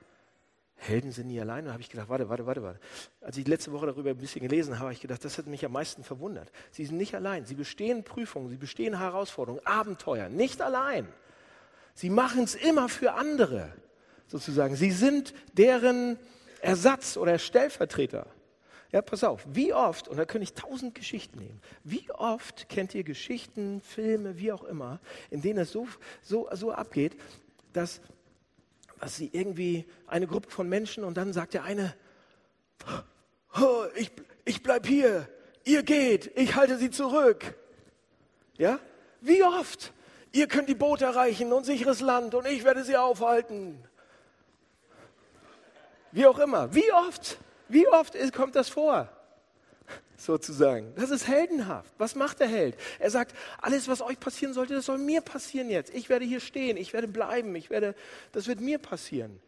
Helden 0.82 1.12
sind 1.12 1.28
nie 1.28 1.40
allein. 1.40 1.66
Da 1.66 1.74
habe 1.74 1.82
ich 1.82 1.90
gedacht, 1.90 2.10
warte, 2.10 2.28
warte, 2.28 2.46
warte, 2.48 2.64
warte. 2.64 2.80
Als 3.22 3.38
ich 3.38 3.48
letzte 3.48 3.72
Woche 3.72 3.86
darüber 3.86 4.10
ein 4.10 4.18
bisschen 4.18 4.42
gelesen 4.42 4.74
habe, 4.74 4.86
habe 4.86 4.94
ich 4.94 5.00
gedacht, 5.00 5.24
das 5.24 5.38
hat 5.38 5.46
mich 5.46 5.64
am 5.64 5.74
meisten 5.74 6.04
verwundert. 6.04 6.52
Sie 6.72 6.86
sind 6.86 6.98
nicht 6.98 7.14
allein. 7.14 7.46
Sie 7.46 7.54
bestehen 7.54 8.04
Prüfungen, 8.04 8.50
sie 8.50 8.58
bestehen 8.58 8.98
Herausforderungen, 8.98 9.64
Abenteuer. 9.66 10.28
Nicht 10.28 10.60
allein. 10.60 11.08
Sie 11.94 12.10
machen 12.10 12.44
es 12.44 12.56
immer 12.56 12.90
für 12.90 13.14
andere, 13.14 13.72
sozusagen. 14.28 14.76
Sie 14.76 14.90
sind 14.90 15.36
deren 15.54 16.18
Ersatz 16.62 17.16
oder 17.16 17.38
Stellvertreter. 17.38 18.26
Ja, 18.92 19.04
pass 19.04 19.24
auf, 19.24 19.46
wie 19.54 19.74
oft, 19.74 20.08
und 20.08 20.18
da 20.18 20.26
könnte 20.26 20.44
ich 20.44 20.54
tausend 20.54 20.96
Geschichten 20.96 21.40
nehmen, 21.40 21.62
wie 21.84 22.10
oft 22.12 22.68
kennt 22.70 22.96
ihr 22.96 23.04
Geschichten, 23.04 23.82
Filme, 23.82 24.38
wie 24.38 24.52
auch 24.52 24.64
immer, 24.64 25.00
in 25.30 25.42
denen 25.42 25.60
es 25.60 25.72
so, 25.72 25.88
so, 26.22 26.50
so 26.54 26.72
abgeht, 26.72 27.16
dass, 27.72 28.02
sie 29.10 29.30
irgendwie 29.34 29.86
eine 30.08 30.28
Gruppe 30.28 30.50
von 30.50 30.70
Menschen 30.70 31.04
und 31.04 31.16
dann 31.18 31.34
sagt 31.34 31.54
der 31.54 31.64
eine, 31.64 31.96
oh, 33.60 33.86
ich, 33.96 34.12
ich 34.46 34.62
bleib 34.64 34.86
hier, 34.86 35.28
ihr 35.64 35.84
geht, 35.84 36.32
ich 36.38 36.56
halte 36.56 36.78
sie 36.78 36.92
zurück. 36.92 37.56
Ja? 38.58 38.80
Wie 39.22 39.44
oft? 39.44 39.92
Ihr 40.32 40.48
könnt 40.48 40.70
die 40.70 40.76
Boote 40.76 41.06
erreichen 41.06 41.52
und 41.52 41.66
sicheres 41.66 42.00
Land 42.00 42.36
und 42.36 42.46
ich 42.48 42.64
werde 42.64 42.84
sie 42.84 42.96
aufhalten. 42.96 43.84
Wie 46.12 46.26
auch 46.26 46.40
immer. 46.40 46.74
Wie 46.74 46.92
oft? 46.94 47.38
Wie 47.68 47.88
oft 47.88 48.16
kommt 48.34 48.56
das 48.56 48.70
vor? 48.70 49.10
Sozusagen. 50.18 50.94
Das 50.96 51.10
ist 51.10 51.28
heldenhaft. 51.28 51.92
Was 51.98 52.16
macht 52.16 52.40
der 52.40 52.48
Held? 52.48 52.76
Er 53.00 53.10
sagt, 53.10 53.36
alles, 53.60 53.88
was 53.88 54.02
euch 54.02 54.20
passieren 54.20 54.54
sollte, 54.54 54.76
das 54.76 54.86
soll 54.86 55.00
mir 55.00 55.22
passieren 55.22 55.70
jetzt. 55.70 55.94
Ich 55.94 56.10
werde 56.10 56.26
hier 56.26 56.40
stehen, 56.40 56.78
ich 56.78 56.94
werde 56.94 57.08
bleiben, 57.08 57.56
ich 57.56 57.70
werde, 57.70 57.96
das 58.32 58.48
wird 58.48 58.62
mir 58.62 58.78
passieren. 58.78 59.40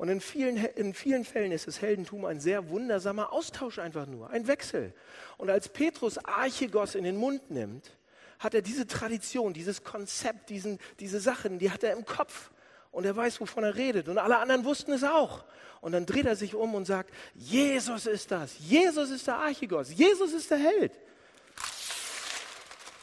Und 0.00 0.08
in 0.08 0.20
vielen, 0.20 0.56
in 0.56 0.94
vielen 0.94 1.24
Fällen 1.24 1.52
ist 1.52 1.66
das 1.66 1.82
Heldentum 1.82 2.24
ein 2.24 2.40
sehr 2.40 2.70
wundersamer 2.70 3.32
Austausch 3.32 3.78
einfach 3.78 4.06
nur, 4.06 4.30
ein 4.30 4.46
Wechsel. 4.46 4.94
Und 5.36 5.50
als 5.50 5.68
Petrus 5.68 6.16
Archegos 6.24 6.94
in 6.94 7.04
den 7.04 7.16
Mund 7.16 7.50
nimmt, 7.50 7.92
hat 8.38 8.54
er 8.54 8.62
diese 8.62 8.86
Tradition, 8.86 9.52
dieses 9.52 9.84
Konzept, 9.84 10.48
diesen, 10.48 10.78
diese 10.98 11.20
Sachen, 11.20 11.58
die 11.58 11.70
hat 11.70 11.84
er 11.84 11.92
im 11.92 12.06
Kopf 12.06 12.50
und 12.90 13.04
er 13.04 13.16
weiß, 13.16 13.40
wovon 13.40 13.64
er 13.64 13.74
redet. 13.74 14.08
Und 14.08 14.18
alle 14.18 14.38
anderen 14.38 14.64
wussten 14.64 14.92
es 14.92 15.04
auch. 15.04 15.44
Und 15.80 15.92
dann 15.92 16.06
dreht 16.06 16.26
er 16.26 16.36
sich 16.36 16.54
um 16.54 16.74
und 16.74 16.84
sagt, 16.84 17.10
Jesus 17.34 18.06
ist 18.06 18.30
das. 18.30 18.54
Jesus 18.58 19.10
ist 19.10 19.26
der 19.26 19.36
Archigos. 19.36 19.90
Jesus 19.92 20.32
ist 20.32 20.50
der 20.50 20.58
Held. 20.58 20.92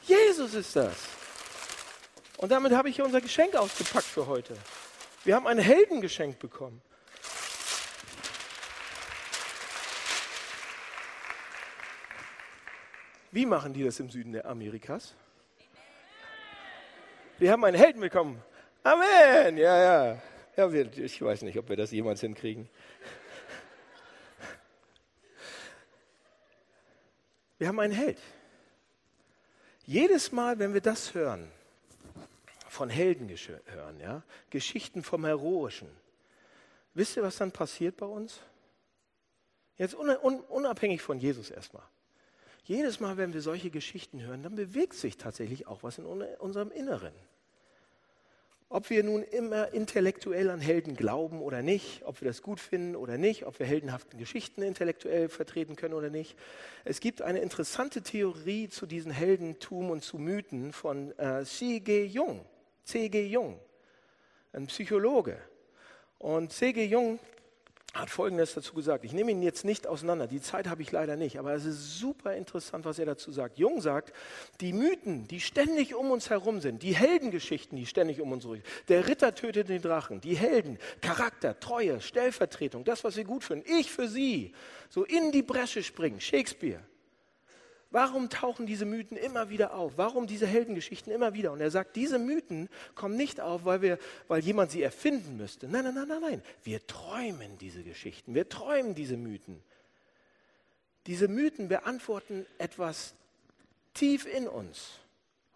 Jesus 0.03 0.53
ist 0.53 0.75
das. 0.75 0.95
Und 2.37 2.51
damit 2.51 2.71
habe 2.71 2.89
ich 2.89 3.01
unser 3.01 3.19
Geschenk 3.19 3.55
ausgepackt 3.55 4.05
für 4.05 4.27
heute. 4.27 4.55
Wir 5.23 5.35
haben 5.35 5.47
ein 5.47 5.57
Heldengeschenk 5.57 6.37
bekommen. 6.39 6.81
Wie 13.31 13.45
machen 13.45 13.73
die 13.73 13.83
das 13.83 13.99
im 13.99 14.09
Süden 14.09 14.33
der 14.33 14.45
Amerikas? 14.45 15.15
Wir 17.39 17.51
haben 17.51 17.63
einen 17.65 17.77
Helden 17.77 18.01
bekommen. 18.01 18.41
Amen. 18.87 19.57
Ja, 19.57 19.77
ja. 19.77 20.21
ja 20.55 20.71
wir, 20.71 20.97
ich 20.97 21.21
weiß 21.21 21.41
nicht, 21.41 21.57
ob 21.57 21.67
wir 21.67 21.75
das 21.75 21.91
jemals 21.91 22.21
hinkriegen. 22.21 22.69
Wir 27.57 27.67
haben 27.67 27.79
einen 27.79 27.93
Held. 27.93 28.17
Jedes 29.85 30.31
Mal, 30.31 30.59
wenn 30.59 30.73
wir 30.73 30.79
das 30.79 31.13
hören, 31.13 31.51
von 32.69 32.89
Helden 32.89 33.27
hören, 33.27 33.99
ja, 33.99 34.23
Geschichten 34.51 35.03
vom 35.03 35.25
Heroischen, 35.25 35.89
wisst 36.93 37.17
ihr, 37.17 37.23
was 37.23 37.37
dann 37.37 37.51
passiert 37.51 37.97
bei 37.97 38.05
uns? 38.05 38.39
Jetzt 39.77 39.95
unabhängig 39.95 41.01
von 41.01 41.19
Jesus 41.19 41.49
erstmal. 41.49 41.83
Jedes 42.63 43.01
Mal, 43.01 43.17
wenn 43.17 43.33
wir 43.33 43.41
solche 43.41 43.69
Geschichten 43.69 44.21
hören, 44.21 44.43
dann 44.43 44.55
bewegt 44.55 44.93
sich 44.93 45.17
tatsächlich 45.17 45.67
auch 45.67 45.83
was 45.83 45.97
in 45.97 46.05
unserem 46.05 46.71
Inneren. 46.71 47.13
Ob 48.69 48.89
wir 48.89 49.01
nun 49.01 49.23
immer 49.23 49.73
intellektuell 49.73 50.49
an 50.49 50.59
Helden 50.59 50.95
glauben 50.95 51.41
oder 51.41 51.61
nicht, 51.61 52.03
ob 52.03 52.19
wir 52.19 52.27
das 52.27 52.41
gut 52.41 52.59
finden 52.59 52.97
oder 52.97 53.17
nicht, 53.17 53.45
ob 53.45 53.59
wir 53.59 53.65
heldenhaften 53.65 54.19
Geschichten 54.19 54.61
intellektuell 54.61 55.29
vertreten 55.29 55.77
können 55.77 55.93
oder 55.93 56.09
nicht. 56.09 56.37
Es 56.83 56.99
gibt 56.99 57.21
eine 57.21 57.39
interessante 57.39 58.01
Theorie 58.01 58.67
zu 58.67 58.85
diesem 58.85 59.11
Heldentum 59.11 59.89
und 59.89 60.03
zu 60.03 60.17
Mythen 60.17 60.73
von 60.73 61.17
äh, 61.17 61.45
C.G. 61.45 62.05
Jung. 62.07 62.45
C.G. 62.83 63.25
Jung, 63.25 63.59
ein 64.53 64.67
Psychologe. 64.67 65.37
Und 66.19 66.51
C.G. 66.51 66.85
Jung 66.85 67.19
hat 67.99 68.09
Folgendes 68.09 68.53
dazu 68.53 68.73
gesagt. 68.73 69.03
Ich 69.03 69.13
nehme 69.13 69.31
ihn 69.31 69.41
jetzt 69.41 69.65
nicht 69.65 69.87
auseinander, 69.87 70.27
die 70.27 70.41
Zeit 70.41 70.67
habe 70.67 70.81
ich 70.81 70.91
leider 70.91 71.15
nicht, 71.15 71.39
aber 71.39 71.53
es 71.53 71.65
ist 71.65 71.99
super 71.99 72.35
interessant, 72.35 72.85
was 72.85 72.99
er 72.99 73.05
dazu 73.05 73.31
sagt. 73.31 73.57
Jung 73.57 73.81
sagt, 73.81 74.13
die 74.61 74.73
Mythen, 74.73 75.27
die 75.27 75.39
ständig 75.39 75.95
um 75.95 76.11
uns 76.11 76.29
herum 76.29 76.61
sind, 76.61 76.83
die 76.83 76.95
Heldengeschichten, 76.95 77.77
die 77.77 77.85
ständig 77.85 78.21
um 78.21 78.31
uns 78.31 78.43
herum 78.43 78.57
sind, 78.57 78.65
der 78.89 79.07
Ritter 79.07 79.35
tötet 79.35 79.69
den 79.69 79.81
Drachen, 79.81 80.21
die 80.21 80.35
Helden, 80.35 80.77
Charakter, 81.01 81.59
Treue, 81.59 82.01
Stellvertretung, 82.01 82.83
das, 82.83 83.03
was 83.03 83.17
wir 83.17 83.23
gut 83.23 83.43
finden, 83.43 83.65
ich 83.67 83.91
für 83.91 84.07
sie, 84.07 84.53
so 84.89 85.03
in 85.03 85.31
die 85.31 85.43
Bresche 85.43 85.83
springen, 85.83 86.21
Shakespeare. 86.21 86.81
Warum 87.97 88.29
tauchen 88.29 88.67
diese 88.67 88.85
Mythen 88.85 89.17
immer 89.17 89.49
wieder 89.49 89.73
auf? 89.73 89.93
Warum 89.97 90.27
diese 90.27 90.45
Heldengeschichten 90.45 91.11
immer 91.11 91.33
wieder? 91.33 91.51
Und 91.51 91.61
er 91.61 91.71
sagt, 91.71 91.95
diese 91.95 92.19
Mythen 92.19 92.69
kommen 92.93 93.17
nicht 93.17 93.41
auf, 93.41 93.65
weil, 93.65 93.81
wir, 93.81 93.97
weil 94.27 94.43
jemand 94.43 94.69
sie 94.69 94.83
erfinden 94.83 95.35
müsste. 95.35 95.67
Nein, 95.67 95.83
nein, 95.83 95.95
nein, 95.95 96.07
nein, 96.07 96.21
nein. 96.21 96.43
Wir 96.63 96.85
träumen 96.85 97.57
diese 97.57 97.81
Geschichten. 97.81 98.35
Wir 98.35 98.47
träumen 98.49 98.93
diese 98.93 99.17
Mythen. 99.17 99.63
Diese 101.07 101.27
Mythen 101.27 101.69
beantworten 101.69 102.45
etwas 102.59 103.15
tief 103.95 104.27
in 104.27 104.47
uns. 104.47 104.99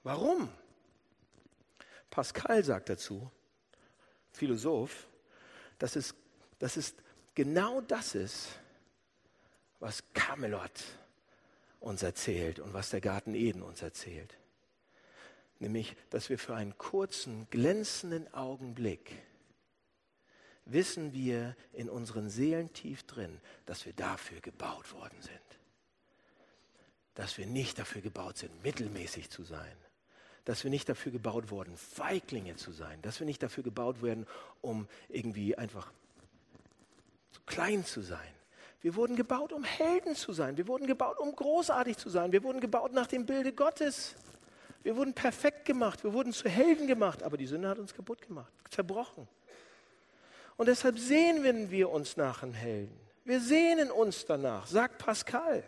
Warum? 0.01 0.49
Pascal 2.09 2.63
sagt 2.63 2.89
dazu, 2.89 3.29
Philosoph, 4.31 5.05
dass 5.77 5.95
es, 5.95 6.15
dass 6.57 6.75
es 6.75 6.95
genau 7.35 7.81
das 7.81 8.15
ist, 8.15 8.47
was 9.79 10.01
Camelot 10.15 10.71
uns 11.81 12.03
erzählt 12.03 12.59
und 12.59 12.73
was 12.73 12.91
der 12.91 13.01
Garten 13.01 13.33
Eden 13.33 13.61
uns 13.61 13.81
erzählt. 13.81 14.37
Nämlich, 15.59 15.95
dass 16.09 16.29
wir 16.29 16.39
für 16.39 16.55
einen 16.55 16.77
kurzen, 16.77 17.47
glänzenden 17.49 18.33
Augenblick 18.33 19.11
wissen 20.65 21.11
wir 21.13 21.55
in 21.73 21.89
unseren 21.89 22.29
Seelen 22.29 22.71
tief 22.71 23.03
drin, 23.03 23.41
dass 23.65 23.85
wir 23.85 23.93
dafür 23.93 24.39
gebaut 24.41 24.93
worden 24.93 25.21
sind. 25.21 25.39
Dass 27.15 27.37
wir 27.37 27.45
nicht 27.45 27.77
dafür 27.77 28.01
gebaut 28.01 28.37
sind, 28.37 28.63
mittelmäßig 28.63 29.29
zu 29.29 29.43
sein. 29.43 29.75
Dass 30.45 30.63
wir 30.63 30.71
nicht 30.71 30.87
dafür 30.87 31.11
gebaut 31.11 31.51
wurden, 31.51 31.75
Feiglinge 31.77 32.55
zu 32.55 32.71
sein. 32.71 33.01
Dass 33.01 33.19
wir 33.19 33.25
nicht 33.25 33.43
dafür 33.43 33.63
gebaut 33.63 34.01
werden, 34.01 34.27
um 34.61 34.87
irgendwie 35.09 35.57
einfach 35.57 35.91
zu 37.31 37.41
klein 37.45 37.85
zu 37.85 38.01
sein. 38.01 38.33
Wir 38.81 38.95
wurden 38.95 39.15
gebaut, 39.15 39.53
um 39.53 39.63
Helden 39.63 40.15
zu 40.15 40.33
sein. 40.33 40.57
Wir 40.57 40.67
wurden 40.67 40.87
gebaut, 40.87 41.19
um 41.19 41.35
großartig 41.35 41.97
zu 41.97 42.09
sein. 42.09 42.31
Wir 42.31 42.43
wurden 42.43 42.59
gebaut 42.59 42.93
nach 42.93 43.07
dem 43.07 43.25
Bilde 43.25 43.53
Gottes. 43.53 44.15
Wir 44.81 44.95
wurden 44.95 45.13
perfekt 45.13 45.65
gemacht. 45.65 46.03
Wir 46.03 46.13
wurden 46.13 46.33
zu 46.33 46.49
Helden 46.49 46.87
gemacht. 46.87 47.21
Aber 47.21 47.37
die 47.37 47.45
Sünde 47.45 47.69
hat 47.69 47.77
uns 47.77 47.93
kaputt 47.93 48.21
gemacht, 48.21 48.51
zerbrochen. 48.71 49.27
Und 50.57 50.67
deshalb 50.67 50.97
sehnen 50.97 51.69
wir 51.69 51.89
uns 51.89 52.17
nach 52.17 52.41
einem 52.41 52.53
Helden. 52.53 52.99
Wir 53.23 53.39
sehnen 53.39 53.91
uns 53.91 54.25
danach, 54.25 54.65
sagt 54.65 54.97
Pascal. 54.97 55.63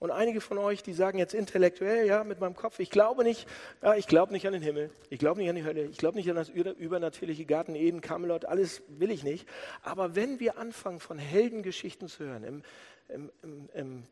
Und 0.00 0.12
einige 0.12 0.40
von 0.40 0.58
euch, 0.58 0.84
die 0.84 0.92
sagen 0.92 1.18
jetzt 1.18 1.34
intellektuell, 1.34 2.06
ja, 2.06 2.22
mit 2.22 2.38
meinem 2.38 2.54
Kopf, 2.54 2.78
ich 2.78 2.90
glaube 2.90 3.24
nicht, 3.24 3.48
ja, 3.82 3.94
ich 3.96 4.06
glaube 4.06 4.32
nicht 4.32 4.46
an 4.46 4.52
den 4.52 4.62
Himmel, 4.62 4.90
ich 5.10 5.18
glaube 5.18 5.40
nicht 5.40 5.50
an 5.50 5.56
die 5.56 5.64
Hölle, 5.64 5.86
ich 5.86 5.98
glaube 5.98 6.16
nicht 6.16 6.30
an 6.30 6.36
das 6.36 6.48
übernatürliche 6.48 7.44
Garten 7.46 7.74
Eden, 7.74 8.00
Camelot, 8.00 8.44
alles 8.44 8.82
will 8.86 9.10
ich 9.10 9.24
nicht. 9.24 9.48
Aber 9.82 10.14
wenn 10.14 10.38
wir 10.38 10.56
anfangen, 10.56 11.00
von 11.00 11.18
Heldengeschichten 11.18 12.06
zu 12.06 12.24
hören, 12.24 12.44
im, 12.44 12.62
im, 13.08 13.32
im, 13.42 13.68
im, 13.74 14.02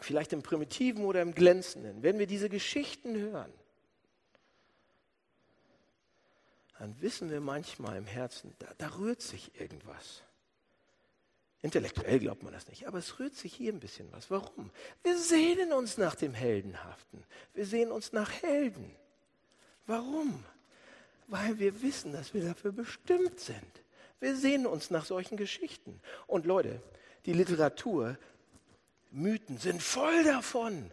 vielleicht 0.00 0.32
im 0.32 0.42
Primitiven 0.42 1.04
oder 1.04 1.20
im 1.20 1.34
Glänzenden, 1.34 2.02
wenn 2.02 2.18
wir 2.18 2.26
diese 2.26 2.48
Geschichten 2.48 3.14
hören, 3.14 3.52
dann 6.78 6.98
wissen 7.02 7.30
wir 7.30 7.40
manchmal 7.40 7.98
im 7.98 8.06
Herzen, 8.06 8.54
da, 8.58 8.66
da 8.78 8.96
rührt 8.96 9.20
sich 9.20 9.60
irgendwas. 9.60 10.22
Intellektuell 11.62 12.18
glaubt 12.18 12.42
man 12.42 12.52
das 12.52 12.66
nicht, 12.66 12.88
aber 12.88 12.98
es 12.98 13.20
rührt 13.20 13.36
sich 13.36 13.54
hier 13.54 13.72
ein 13.72 13.78
bisschen 13.78 14.10
was. 14.10 14.32
Warum? 14.32 14.70
Wir 15.04 15.16
sehnen 15.16 15.72
uns 15.72 15.96
nach 15.96 16.16
dem 16.16 16.34
Heldenhaften. 16.34 17.22
Wir 17.54 17.64
sehnen 17.64 17.92
uns 17.92 18.12
nach 18.12 18.32
Helden. 18.42 18.90
Warum? 19.86 20.44
Weil 21.28 21.60
wir 21.60 21.80
wissen, 21.80 22.12
dass 22.12 22.34
wir 22.34 22.44
dafür 22.44 22.72
bestimmt 22.72 23.38
sind. 23.38 23.82
Wir 24.18 24.34
sehnen 24.34 24.66
uns 24.66 24.90
nach 24.90 25.04
solchen 25.04 25.36
Geschichten. 25.36 26.00
Und 26.26 26.46
Leute, 26.46 26.82
die 27.26 27.32
Literatur, 27.32 28.18
Mythen 29.12 29.58
sind 29.58 29.80
voll 29.80 30.24
davon. 30.24 30.90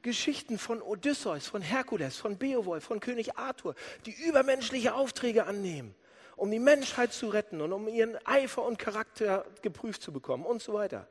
Geschichten 0.00 0.56
von 0.56 0.80
Odysseus, 0.80 1.46
von 1.46 1.60
Herkules, 1.60 2.16
von 2.16 2.38
Beowulf, 2.38 2.84
von 2.84 3.00
König 3.00 3.36
Arthur, 3.36 3.74
die 4.06 4.12
übermenschliche 4.12 4.94
Aufträge 4.94 5.44
annehmen 5.44 5.94
um 6.40 6.50
die 6.50 6.58
Menschheit 6.58 7.12
zu 7.12 7.28
retten 7.28 7.60
und 7.60 7.70
um 7.72 7.86
ihren 7.86 8.16
Eifer 8.26 8.64
und 8.64 8.78
Charakter 8.78 9.44
geprüft 9.60 10.00
zu 10.00 10.10
bekommen 10.10 10.46
und 10.46 10.62
so 10.62 10.72
weiter. 10.72 11.06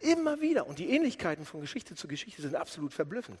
Immer 0.00 0.40
wieder. 0.40 0.66
Und 0.66 0.80
die 0.80 0.90
Ähnlichkeiten 0.90 1.46
von 1.46 1.60
Geschichte 1.60 1.94
zu 1.94 2.08
Geschichte 2.08 2.42
sind 2.42 2.56
absolut 2.56 2.92
verblüffend. 2.92 3.40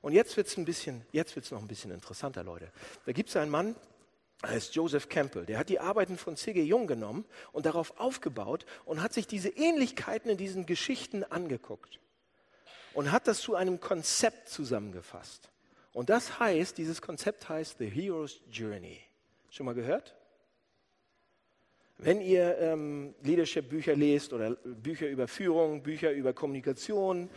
Und 0.00 0.12
jetzt 0.12 0.38
wird 0.38 0.46
es 0.46 0.56
noch 0.56 1.60
ein 1.60 1.68
bisschen 1.68 1.90
interessanter, 1.90 2.42
Leute. 2.42 2.72
Da 3.04 3.12
gibt 3.12 3.28
es 3.28 3.36
einen 3.36 3.50
Mann, 3.50 3.76
er 4.40 4.50
heißt 4.50 4.74
Joseph 4.74 5.10
Campbell. 5.10 5.44
Der 5.44 5.58
hat 5.58 5.68
die 5.68 5.78
Arbeiten 5.78 6.16
von 6.16 6.36
C.G. 6.36 6.62
Jung 6.62 6.86
genommen 6.86 7.26
und 7.52 7.66
darauf 7.66 8.00
aufgebaut 8.00 8.64
und 8.86 9.02
hat 9.02 9.12
sich 9.12 9.26
diese 9.26 9.50
Ähnlichkeiten 9.50 10.30
in 10.30 10.38
diesen 10.38 10.64
Geschichten 10.64 11.22
angeguckt 11.22 12.00
und 12.94 13.12
hat 13.12 13.28
das 13.28 13.40
zu 13.40 13.56
einem 13.56 13.78
Konzept 13.78 14.48
zusammengefasst. 14.48 15.50
Und 15.92 16.08
das 16.08 16.38
heißt, 16.38 16.78
dieses 16.78 17.02
Konzept 17.02 17.50
heißt 17.50 17.76
The 17.78 17.90
Hero's 17.90 18.40
Journey. 18.50 19.07
Schon 19.50 19.66
mal 19.66 19.74
gehört? 19.74 20.14
Wenn 21.96 22.20
ihr 22.20 22.58
ähm, 22.58 23.14
Leadership-Bücher 23.22 23.96
lest 23.96 24.32
oder 24.32 24.52
Bücher 24.56 25.08
über 25.08 25.26
Führung, 25.26 25.82
Bücher 25.82 26.12
über 26.12 26.32
Kommunikation, 26.32 27.28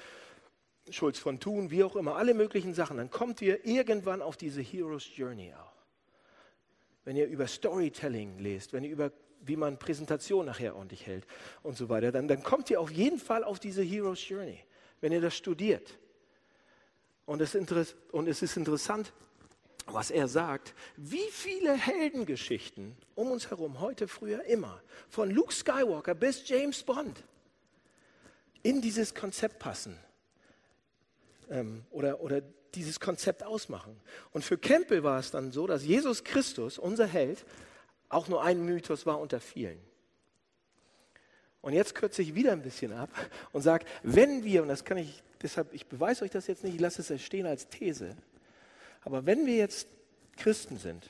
Schulz 0.89 1.18
von 1.18 1.39
Thun, 1.39 1.72
wie 1.72 1.84
auch 1.84 1.96
immer, 1.96 2.15
alle 2.15 2.34
möglichen 2.34 2.74
Sachen, 2.74 2.98
dann 2.98 3.10
kommt 3.10 3.41
ihr 3.41 3.65
irgendwann 3.65 4.22
auf 4.22 4.38
diese 4.38 4.62
Hero's 4.62 5.10
Journey 5.15 5.53
auch. 5.53 5.74
Wenn 7.06 7.15
ihr 7.15 7.27
über 7.27 7.48
Storytelling 7.48 8.38
lest, 8.39 8.74
wenn 8.74 8.84
ihr 8.84 8.91
über 8.91 9.12
wie 9.44 9.56
man 9.56 9.80
Präsentation 9.80 10.46
nachher 10.46 10.75
ordentlich 10.75 11.06
hält 11.06 11.25
und 11.63 11.75
so 11.75 11.89
weiter, 11.89 12.12
dann, 12.12 12.27
dann 12.27 12.44
kommt 12.44 12.70
ihr 12.70 12.80
auf 12.80 12.91
jeden 12.91 13.20
Fall 13.20 13.44
auf 13.44 13.60
diese 13.60 13.82
Hero's 13.82 14.27
Journey, 14.27 14.60
wenn 15.00 15.12
ihr 15.12 15.22
das 15.22 15.36
studiert. 15.36 15.98
Und 17.25 17.41
es, 17.41 17.56
und 18.12 18.27
es 18.27 18.41
ist 18.41 18.58
interessant, 18.58 19.13
was 19.94 20.12
er 20.12 20.28
sagt, 20.28 20.74
wie 20.98 21.30
viele 21.32 21.74
Heldengeschichten 21.74 22.96
um 23.16 23.32
uns 23.32 23.50
herum, 23.50 23.80
heute, 23.80 24.08
früher, 24.08 24.44
immer, 24.46 24.82
von 25.10 25.30
Luke 25.30 25.54
Skywalker 25.54 26.16
bis 26.16 26.48
James 26.48 26.84
Bond, 26.84 27.24
in 28.64 28.82
dieses 28.82 29.14
Konzept 29.16 29.60
passen 29.60 29.98
ähm, 31.50 31.86
oder, 31.92 32.22
oder 32.22 32.42
dieses 32.76 33.00
Konzept 33.00 33.44
ausmachen. 33.44 34.00
Und 34.32 34.44
für 34.44 34.58
Campbell 34.58 35.04
war 35.04 35.20
es 35.20 35.32
dann 35.32 35.52
so, 35.52 35.68
dass 35.68 35.84
Jesus 35.84 36.24
Christus, 36.24 36.78
unser 36.78 37.08
Held, 37.08 37.46
auch 38.10 38.28
nur 38.28 38.44
ein 38.44 38.64
Mythos 38.64 39.06
war 39.06 39.20
unter 39.20 39.40
vielen. 39.40 39.80
Und 41.62 41.74
jetzt 41.74 41.94
kürze 41.94 42.22
ich 42.22 42.34
wieder 42.34 42.54
ein 42.54 42.64
bisschen 42.64 42.92
ab 42.92 43.10
und 43.52 43.62
sage, 43.62 43.86
wenn 44.04 44.44
wir, 44.44 44.64
und 44.64 44.68
das 44.68 44.84
kann 44.84 44.98
ich, 44.98 45.24
deshalb, 45.42 45.74
ich 45.74 45.86
beweise 45.86 46.26
euch 46.26 46.32
das 46.32 46.48
jetzt 46.48 46.64
nicht, 46.64 46.76
ich 46.76 46.82
lasse 46.82 47.02
es 47.02 47.22
stehen 47.22 47.46
als 47.46 47.68
These, 47.68 48.18
aber 49.01 49.25
wenn 49.25 49.46
wir 49.46 49.55
jetzt 49.55 49.88
Christen 50.38 50.77
sind, 50.77 51.10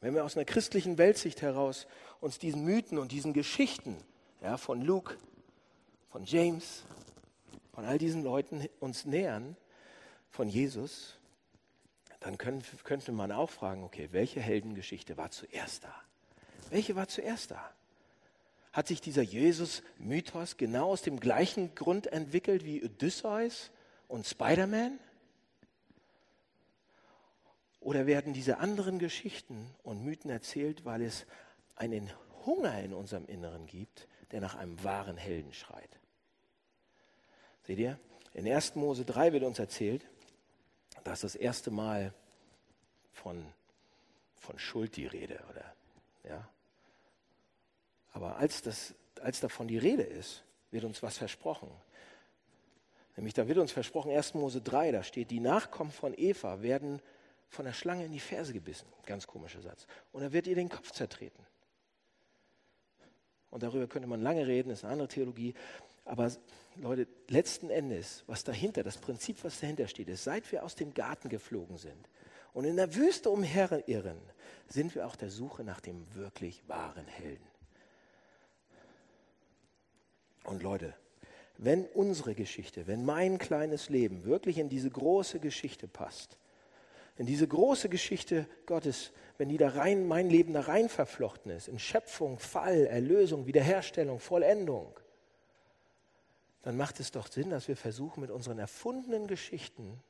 wenn 0.00 0.14
wir 0.14 0.24
aus 0.24 0.36
einer 0.36 0.44
christlichen 0.44 0.98
Weltsicht 0.98 1.42
heraus 1.42 1.86
uns 2.20 2.38
diesen 2.38 2.64
Mythen 2.64 2.98
und 2.98 3.12
diesen 3.12 3.32
Geschichten 3.32 3.96
ja, 4.42 4.56
von 4.56 4.82
Luke, 4.82 5.16
von 6.10 6.24
James, 6.24 6.84
von 7.72 7.84
all 7.84 7.98
diesen 7.98 8.22
Leuten 8.22 8.68
uns 8.80 9.04
nähern, 9.04 9.56
von 10.30 10.48
Jesus, 10.48 11.18
dann 12.20 12.38
können, 12.38 12.62
könnte 12.84 13.12
man 13.12 13.32
auch 13.32 13.50
fragen, 13.50 13.84
okay, 13.84 14.08
welche 14.12 14.40
Heldengeschichte 14.40 15.16
war 15.16 15.30
zuerst 15.30 15.84
da? 15.84 15.94
Welche 16.70 16.96
war 16.96 17.08
zuerst 17.08 17.52
da? 17.52 17.70
Hat 18.72 18.86
sich 18.86 19.00
dieser 19.00 19.22
Jesus-Mythos 19.22 20.56
genau 20.56 20.90
aus 20.90 21.02
dem 21.02 21.18
gleichen 21.18 21.74
Grund 21.74 22.08
entwickelt 22.08 22.64
wie 22.64 22.84
Odysseus 22.84 23.70
und 24.06 24.26
Spider-Man? 24.26 24.98
Oder 27.88 28.06
werden 28.06 28.34
diese 28.34 28.58
anderen 28.58 28.98
Geschichten 28.98 29.74
und 29.82 30.04
Mythen 30.04 30.30
erzählt, 30.30 30.84
weil 30.84 31.00
es 31.00 31.24
einen 31.74 32.10
Hunger 32.44 32.78
in 32.82 32.92
unserem 32.92 33.24
Inneren 33.24 33.66
gibt, 33.66 34.08
der 34.30 34.42
nach 34.42 34.56
einem 34.56 34.84
wahren 34.84 35.16
Helden 35.16 35.54
schreit? 35.54 35.88
Seht 37.66 37.78
ihr? 37.78 37.98
In 38.34 38.46
1. 38.46 38.74
Mose 38.74 39.06
3 39.06 39.32
wird 39.32 39.42
uns 39.42 39.58
erzählt, 39.58 40.04
dass 41.02 41.22
das 41.22 41.34
erste 41.34 41.70
Mal 41.70 42.12
von, 43.10 43.42
von 44.36 44.58
Schuld 44.58 44.94
die 44.96 45.06
Rede, 45.06 45.40
oder? 45.48 45.74
Ja? 46.28 46.46
Aber 48.12 48.36
als, 48.36 48.60
das, 48.60 48.94
als 49.22 49.40
davon 49.40 49.66
die 49.66 49.78
Rede 49.78 50.02
ist, 50.02 50.44
wird 50.72 50.84
uns 50.84 51.02
was 51.02 51.16
versprochen. 51.16 51.70
Nämlich 53.16 53.32
da 53.32 53.48
wird 53.48 53.56
uns 53.56 53.72
versprochen, 53.72 54.10
1. 54.10 54.34
Mose 54.34 54.60
3, 54.60 54.92
da 54.92 55.02
steht, 55.02 55.30
die 55.30 55.40
Nachkommen 55.40 55.90
von 55.90 56.12
Eva 56.14 56.60
werden 56.60 57.00
von 57.48 57.64
der 57.64 57.72
Schlange 57.72 58.04
in 58.04 58.12
die 58.12 58.20
Ferse 58.20 58.52
gebissen. 58.52 58.86
Ganz 59.06 59.26
komischer 59.26 59.60
Satz. 59.60 59.86
Und 60.12 60.22
er 60.22 60.32
wird 60.32 60.46
ihr 60.46 60.54
den 60.54 60.68
Kopf 60.68 60.92
zertreten. 60.92 61.44
Und 63.50 63.62
darüber 63.62 63.86
könnte 63.86 64.08
man 64.08 64.20
lange 64.20 64.46
reden, 64.46 64.70
ist 64.70 64.84
eine 64.84 64.92
andere 64.92 65.08
Theologie. 65.08 65.54
Aber 66.04 66.30
Leute, 66.76 67.06
letzten 67.28 67.70
Endes, 67.70 68.24
was 68.26 68.44
dahinter, 68.44 68.82
das 68.82 68.98
Prinzip, 68.98 69.42
was 69.44 69.60
dahinter 69.60 69.88
steht, 69.88 70.08
ist, 70.08 70.24
seit 70.24 70.50
wir 70.52 70.64
aus 70.64 70.74
dem 70.74 70.94
Garten 70.94 71.28
geflogen 71.28 71.78
sind 71.78 72.08
und 72.52 72.64
in 72.64 72.76
der 72.76 72.94
Wüste 72.94 73.30
umherirren, 73.30 74.18
sind 74.68 74.94
wir 74.94 75.06
auf 75.06 75.16
der 75.16 75.30
Suche 75.30 75.64
nach 75.64 75.80
dem 75.80 76.14
wirklich 76.14 76.66
wahren 76.68 77.06
Helden. 77.06 77.46
Und 80.44 80.62
Leute, 80.62 80.94
wenn 81.58 81.86
unsere 81.86 82.34
Geschichte, 82.34 82.86
wenn 82.86 83.04
mein 83.04 83.38
kleines 83.38 83.88
Leben 83.88 84.24
wirklich 84.24 84.58
in 84.58 84.68
diese 84.68 84.90
große 84.90 85.40
Geschichte 85.40 85.88
passt, 85.88 86.38
in 87.18 87.26
diese 87.26 87.48
große 87.48 87.88
Geschichte 87.88 88.46
Gottes, 88.64 89.10
wenn 89.38 89.48
die 89.48 89.58
da 89.58 89.70
rein, 89.70 90.06
mein 90.06 90.30
Leben 90.30 90.52
da 90.52 90.62
rein 90.62 90.88
verflochten 90.88 91.50
ist, 91.50 91.68
in 91.68 91.80
Schöpfung, 91.80 92.38
Fall, 92.38 92.86
Erlösung, 92.86 93.46
Wiederherstellung, 93.46 94.20
Vollendung, 94.20 94.98
dann 96.62 96.76
macht 96.76 97.00
es 97.00 97.10
doch 97.10 97.26
Sinn, 97.26 97.50
dass 97.50 97.66
wir 97.66 97.76
versuchen, 97.76 98.20
mit 98.20 98.30
unseren 98.30 98.58
erfundenen 98.60 99.26
Geschichten, 99.26 100.00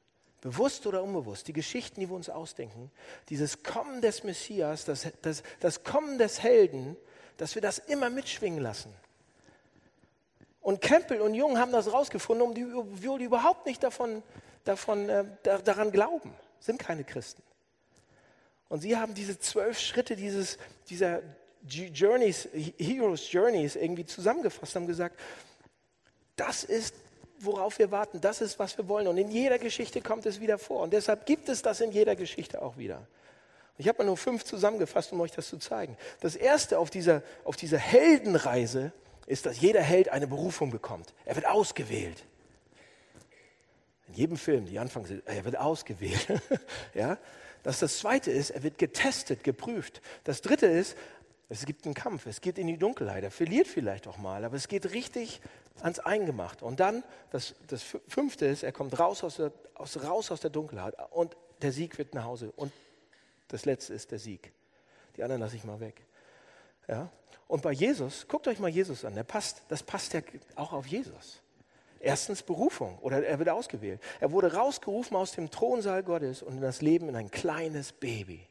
bewusst 0.43 0.87
oder 0.87 1.03
unbewusst, 1.03 1.49
die 1.49 1.53
Geschichten, 1.53 1.99
die 2.01 2.11
wir 2.11 2.15
uns 2.15 2.29
ausdenken, 2.29 2.91
dieses 3.31 3.63
Kommen 3.63 4.03
des 4.03 4.23
Messias, 4.23 4.85
das, 4.85 5.09
das, 5.23 5.43
das 5.61 5.85
Kommen 5.85 6.19
des 6.19 6.43
Helden, 6.43 6.97
dass 7.39 7.55
wir 7.55 7.63
das 7.63 7.79
immer 7.79 8.11
mitschwingen 8.11 8.61
lassen. 8.61 8.93
Und 10.61 10.83
Campbell 10.83 11.23
und 11.23 11.35
Jung 11.35 11.59
haben 11.59 11.73
das 11.73 11.91
rausgefunden, 11.91 12.75
obwohl 12.77 13.19
die 13.19 13.25
überhaupt 13.25 13.65
nicht 13.65 13.83
davon, 13.83 14.23
davon, 14.65 15.09
äh, 15.09 15.25
daran 15.43 15.91
glauben 15.91 16.35
sind 16.61 16.79
keine 16.79 17.05
Christen. 17.05 17.43
Und 18.69 18.81
sie 18.81 18.97
haben 18.97 19.15
diese 19.15 19.39
zwölf 19.39 19.79
Schritte 19.79 20.17
dieses, 20.17 20.59
dieser 20.91 21.23
Journeys, 21.67 22.49
Heroes 22.79 23.31
Journeys 23.33 23.77
irgendwie 23.77 24.05
zusammengefasst, 24.05 24.75
haben 24.77 24.87
gesagt, 24.87 25.19
das 26.37 26.65
ist, 26.65 26.95
worauf 27.41 27.79
wir 27.79 27.91
warten, 27.91 28.21
das 28.21 28.41
ist, 28.41 28.59
was 28.59 28.77
wir 28.79 28.89
wollen. 28.89 29.07
Und 29.09 29.19
in 29.19 29.31
jeder 29.31 29.59
Geschichte 29.59 30.01
kommt 30.01 30.27
es 30.27 30.41
wieder 30.41 30.59
vor. 30.59 30.83
Und 30.83 30.93
deshalb 30.93 31.27
gibt 31.27 31.49
es 31.49 31.63
das 31.63 31.81
in 31.81 31.91
jeder 31.93 32.15
Geschichte 32.17 32.63
auch 32.63 32.77
wieder. 32.77 33.07
Ich 33.77 33.87
habe 33.89 33.99
mal 33.99 34.05
nur 34.05 34.17
fünf 34.17 34.45
zusammengefasst, 34.45 35.13
um 35.13 35.21
euch 35.21 35.31
das 35.33 35.49
zu 35.49 35.57
zeigen. 35.57 35.97
Das 36.21 36.35
erste 36.35 36.79
auf 36.79 36.91
dieser, 36.91 37.23
auf 37.45 37.57
dieser 37.57 37.79
Heldenreise 37.79 38.93
ist, 39.27 39.47
dass 39.47 39.61
jeder 39.61 39.83
Held 39.83 40.09
eine 40.09 40.27
Berufung 40.27 40.71
bekommt. 40.71 41.15
Er 41.25 41.37
wird 41.37 41.47
ausgewählt. 41.47 42.25
In 44.09 44.15
jedem 44.15 44.37
Film, 44.37 44.67
die 44.67 44.79
anfangen, 44.79 45.07
sind, 45.07 45.27
er 45.27 45.45
wird 45.45 45.57
ausgewählt. 45.57 46.27
ja? 46.95 47.19
Das 47.63 47.81
das 47.81 47.99
zweite 47.99 48.31
ist, 48.31 48.51
er 48.51 48.63
wird 48.63 48.79
getestet, 48.79 49.45
geprüft. 49.45 50.01
Das 50.25 50.41
dritte 50.43 50.67
ist, 50.67 50.97
es 51.49 51.65
gibt 51.65 51.87
einen 51.87 51.95
Kampf, 51.95 52.27
es 52.27 52.41
geht 52.41 52.59
in 52.59 52.67
die 52.67 52.77
Dunkelheit, 52.77 53.25
er 53.25 53.31
verliert 53.31 53.67
vielleicht 53.67 54.07
auch 54.07 54.19
mal, 54.19 54.45
aber 54.45 54.57
es 54.57 54.69
geht 54.69 54.93
richtig 54.93 55.41
ans 55.81 55.99
Eingemachte. 55.99 56.65
Und 56.65 56.81
dann, 56.81 57.03
das, 57.31 57.55
das 57.69 57.83
fünfte 58.07 58.47
ist, 58.47 58.63
er 58.63 58.73
kommt 58.73 58.99
raus 58.99 59.25
aus, 59.25 59.37
der, 59.37 59.53
aus, 59.75 60.03
raus 60.03 60.31
aus 60.31 60.41
der 60.41 60.51
Dunkelheit 60.51 60.95
und 61.11 61.37
der 61.63 61.73
Sieg 61.73 61.97
wird 61.99 62.15
nach 62.15 62.25
Hause. 62.25 62.53
Und 62.57 62.73
das 63.49 63.65
letzte 63.65 63.95
ist 63.95 64.11
der 64.11 64.19
Sieg. 64.19 64.53
Die 65.17 65.23
anderen 65.23 65.41
lasse 65.41 65.57
ich 65.57 65.65
mal 65.65 65.81
weg. 65.81 66.05
Ja? 66.87 67.11
Und 67.47 67.63
bei 67.63 67.73
Jesus, 67.73 68.29
guckt 68.29 68.47
euch 68.47 68.59
mal 68.59 68.69
Jesus 68.69 69.05
an, 69.05 69.15
der 69.15 69.25
passt, 69.25 69.63
das 69.69 69.83
passt 69.83 70.13
ja 70.13 70.21
auch 70.55 70.73
auf 70.73 70.87
Jesus. 70.87 71.41
Erstens 72.01 72.43
Berufung 72.43 72.99
oder 73.01 73.25
er 73.25 73.39
wird 73.39 73.49
ausgewählt. 73.49 74.01
Er 74.21 74.31
wurde 74.33 74.55
rausgerufen 74.55 75.17
aus 75.17 75.33
dem 75.33 75.51
Thronsaal 75.51 76.03
Gottes 76.03 76.43
und 76.43 76.55
in 76.55 76.61
das 76.61 76.83
Leben 76.83 77.09
in 77.09 77.17
ein 77.17 77.31
kleines 77.31 77.93
Baby. 77.93 78.47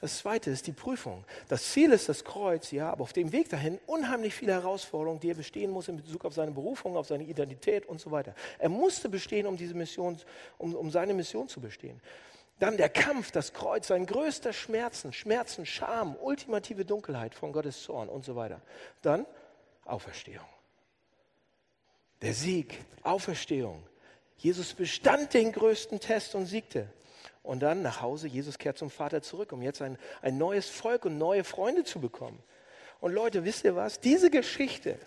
Das 0.00 0.18
zweite 0.18 0.50
ist 0.50 0.66
die 0.66 0.72
Prüfung. 0.72 1.24
Das 1.48 1.72
Ziel 1.72 1.92
ist 1.92 2.08
das 2.08 2.24
Kreuz, 2.24 2.70
ja, 2.70 2.90
aber 2.90 3.02
auf 3.02 3.12
dem 3.12 3.32
Weg 3.32 3.50
dahin 3.50 3.78
unheimlich 3.86 4.34
viele 4.34 4.52
Herausforderungen, 4.52 5.20
die 5.20 5.30
er 5.30 5.34
bestehen 5.34 5.70
muss 5.70 5.88
in 5.88 5.98
Bezug 5.98 6.24
auf 6.24 6.32
seine 6.32 6.52
Berufung, 6.52 6.96
auf 6.96 7.06
seine 7.06 7.24
Identität 7.24 7.84
und 7.86 8.00
so 8.00 8.10
weiter. 8.10 8.34
Er 8.58 8.70
musste 8.70 9.10
bestehen, 9.10 9.46
um 9.46 9.56
diese 9.56 9.74
Mission, 9.74 10.18
um, 10.56 10.74
um 10.74 10.90
seine 10.90 11.12
Mission 11.12 11.48
zu 11.48 11.60
bestehen. 11.60 12.00
Dann 12.58 12.76
der 12.76 12.88
Kampf, 12.88 13.30
das 13.30 13.52
Kreuz, 13.52 13.88
sein 13.88 14.06
größter 14.06 14.52
Schmerzen, 14.52 15.12
Schmerzen, 15.12 15.66
Scham, 15.66 16.16
ultimative 16.16 16.84
Dunkelheit 16.84 17.34
von 17.34 17.52
Gottes 17.52 17.82
Zorn 17.82 18.08
und 18.08 18.24
so 18.24 18.36
weiter. 18.36 18.60
Dann 19.02 19.26
Auferstehung. 19.84 20.46
Der 22.22 22.34
Sieg, 22.34 22.78
Auferstehung. 23.02 23.82
Jesus 24.36 24.74
bestand 24.74 25.34
den 25.34 25.52
größten 25.52 26.00
Test 26.00 26.34
und 26.34 26.46
siegte. 26.46 26.88
Und 27.42 27.60
dann 27.60 27.82
nach 27.82 28.00
Hause, 28.00 28.28
Jesus 28.28 28.58
kehrt 28.58 28.78
zum 28.78 28.90
Vater 28.90 29.22
zurück, 29.22 29.52
um 29.52 29.62
jetzt 29.62 29.80
ein, 29.82 29.98
ein 30.22 30.38
neues 30.38 30.68
Volk 30.68 31.06
und 31.06 31.18
neue 31.18 31.44
Freunde 31.44 31.84
zu 31.84 32.00
bekommen. 32.00 32.42
Und 33.00 33.12
Leute, 33.12 33.44
wisst 33.44 33.64
ihr 33.64 33.76
was? 33.76 34.00
Diese 34.00 34.30
Geschichte, 34.30 34.98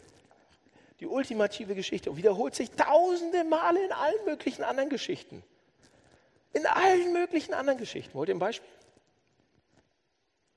die 0.99 1.05
ultimative 1.05 1.75
Geschichte, 1.75 2.15
wiederholt 2.17 2.55
sich 2.55 2.71
tausende 2.71 3.43
Male 3.43 3.85
in 3.85 3.91
allen 3.91 4.25
möglichen 4.25 4.63
anderen 4.63 4.89
Geschichten. 4.89 5.43
In 6.53 6.65
allen 6.65 7.13
möglichen 7.13 7.53
anderen 7.53 7.79
Geschichten. 7.79 8.13
Wollt 8.15 8.29
ihr 8.29 8.35
ein 8.35 8.39
Beispiel? 8.39 8.69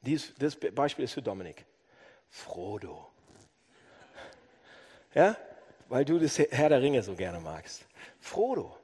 Dies, 0.03 0.33
das 0.38 0.57
Beispiel 0.57 1.05
ist 1.05 1.12
für 1.12 1.23
Dominik. 1.23 1.64
Frodo. 2.29 3.07
Ja? 5.14 5.37
Weil 5.88 6.05
du 6.05 6.18
das 6.18 6.38
Herr 6.38 6.68
der 6.68 6.83
Ringe 6.83 7.03
so 7.03 7.14
gerne 7.14 7.40
magst. 7.40 7.87
Frodo. 8.20 8.77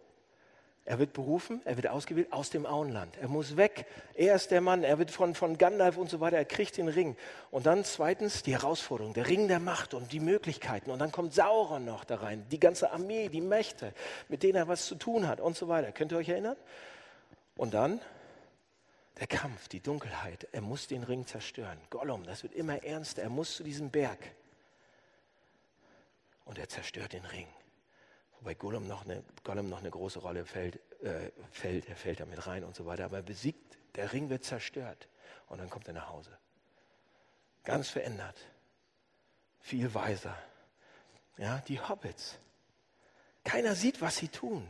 Er 0.85 0.99
wird 0.99 1.13
berufen, 1.13 1.61
er 1.65 1.77
wird 1.77 1.87
ausgewählt 1.87 2.33
aus 2.33 2.51
dem 2.51 2.67
Auenland. 2.67 3.17
Er 3.21 3.29
muss 3.29 3.57
weg. 3.57 3.87
Er 4.15 4.35
ist 4.35 4.51
der 4.51 4.61
Mann. 4.61 4.83
Er 4.83 4.99
wird 4.99 5.13
von, 5.13 5.37
von 5.37 5.57
Gandalf 5.57 5.97
und 5.97 6.11
so 6.11 6.19
weiter. 6.19 6.37
Er 6.39 6.45
kriegt 6.45 6.77
den 6.77 6.89
Ring. 6.89 7.17
Und 7.53 7.67
dann 7.67 7.85
zweitens 7.85 8.43
die 8.43 8.53
Herausforderung, 8.53 9.15
der 9.15 9.29
Ring 9.29 9.47
der 9.47 9.61
Macht 9.61 9.95
und 9.95 10.13
die 10.13 10.19
Möglichkeiten. 10.19 10.91
Und 10.91 10.99
dann 10.99 11.13
kommt 11.13 11.35
Sauron 11.35 11.85
noch 11.85 12.03
da 12.03 12.17
rein. 12.17 12.45
Die 12.51 12.59
ganze 12.59 12.91
Armee, 12.91 13.29
die 13.29 13.41
Mächte, 13.41 13.95
mit 14.29 14.43
denen 14.43 14.57
er 14.57 14.67
was 14.67 14.87
zu 14.87 14.97
tun 14.97 15.29
hat 15.29 15.41
und 15.41 15.57
so 15.57 15.69
weiter. 15.69 15.93
Könnt 15.93 16.11
ihr 16.11 16.19
euch 16.19 16.29
erinnern? 16.29 16.57
Und 17.57 17.75
dann 17.75 18.01
der 19.21 19.29
Kampf, 19.29 19.69
die 19.69 19.81
Dunkelheit. 19.81 20.49
Er 20.51 20.63
muss 20.63 20.89
den 20.89 21.05
Ring 21.05 21.27
zerstören. 21.29 21.79
Gollum, 21.91 22.25
das 22.25 22.43
wird 22.43 22.55
immer 22.55 22.83
ernster. 22.83 23.23
Er 23.23 23.31
muss 23.31 23.55
zu 23.55 23.63
diesem 23.63 23.91
Berg. 23.91 24.19
Und 26.45 26.59
er 26.59 26.69
zerstört 26.69 27.13
den 27.13 27.25
Ring. 27.25 27.49
Wobei 28.41 28.55
Gollum 28.55 28.89
noch 28.89 29.05
eine, 29.05 29.23
Gollum 29.45 29.69
noch 29.69 29.79
eine 29.79 29.91
große 29.91 30.19
Rolle 30.19 30.45
fällt, 30.45 30.81
äh, 31.03 31.31
fällt, 31.53 31.89
er 31.89 31.97
fällt 31.97 32.21
damit 32.21 32.47
rein 32.47 32.65
und 32.65 32.75
so 32.75 32.87
weiter. 32.87 33.05
Aber 33.05 33.19
er 33.19 33.23
besiegt, 33.23 33.79
der 33.95 34.13
Ring 34.13 34.31
wird 34.31 34.45
zerstört. 34.45 35.09
Und 35.49 35.59
dann 35.59 35.71
kommt 35.71 35.87
er 35.87 35.95
nach 35.95 36.09
Hause. 36.09 36.37
Ganz 37.65 37.89
verändert. 37.89 38.37
Viel 39.61 39.95
weiser. 39.95 40.37
Ja, 41.37 41.63
die 41.69 41.81
Hobbits. 41.81 42.39
Keiner 43.45 43.75
sieht, 43.75 44.01
was 44.01 44.17
sie 44.17 44.29
tun. 44.29 44.67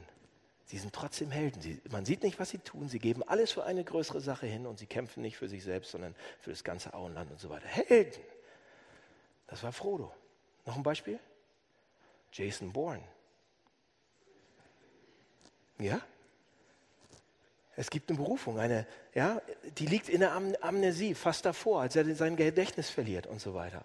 Sie 0.66 0.78
sind 0.78 0.94
trotzdem 0.94 1.30
Helden. 1.30 1.60
Sie, 1.60 1.80
man 1.90 2.04
sieht 2.04 2.22
nicht, 2.22 2.38
was 2.38 2.50
sie 2.50 2.58
tun. 2.58 2.88
Sie 2.88 2.98
geben 2.98 3.22
alles 3.22 3.52
für 3.52 3.64
eine 3.64 3.84
größere 3.84 4.20
Sache 4.20 4.46
hin 4.46 4.66
und 4.66 4.78
sie 4.78 4.86
kämpfen 4.86 5.22
nicht 5.22 5.36
für 5.36 5.48
sich 5.48 5.64
selbst, 5.64 5.90
sondern 5.90 6.14
für 6.40 6.50
das 6.50 6.64
ganze 6.64 6.94
Auenland 6.94 7.30
und 7.30 7.40
so 7.40 7.50
weiter. 7.50 7.66
Helden. 7.66 8.22
Das 9.46 9.62
war 9.62 9.72
Frodo. 9.72 10.14
Noch 10.64 10.76
ein 10.76 10.82
Beispiel? 10.82 11.18
Jason 12.32 12.72
Bourne. 12.72 13.02
Ja? 15.78 16.00
Es 17.74 17.90
gibt 17.90 18.10
eine 18.10 18.18
Berufung, 18.18 18.58
eine, 18.58 18.86
ja, 19.14 19.40
die 19.78 19.86
liegt 19.86 20.08
in 20.08 20.20
der 20.20 20.32
Am 20.32 20.54
Amnesie, 20.60 21.14
fast 21.14 21.44
davor, 21.44 21.80
als 21.80 21.96
er 21.96 22.14
sein 22.14 22.36
Gedächtnis 22.36 22.90
verliert 22.90 23.26
und 23.26 23.40
so 23.40 23.54
weiter. 23.54 23.84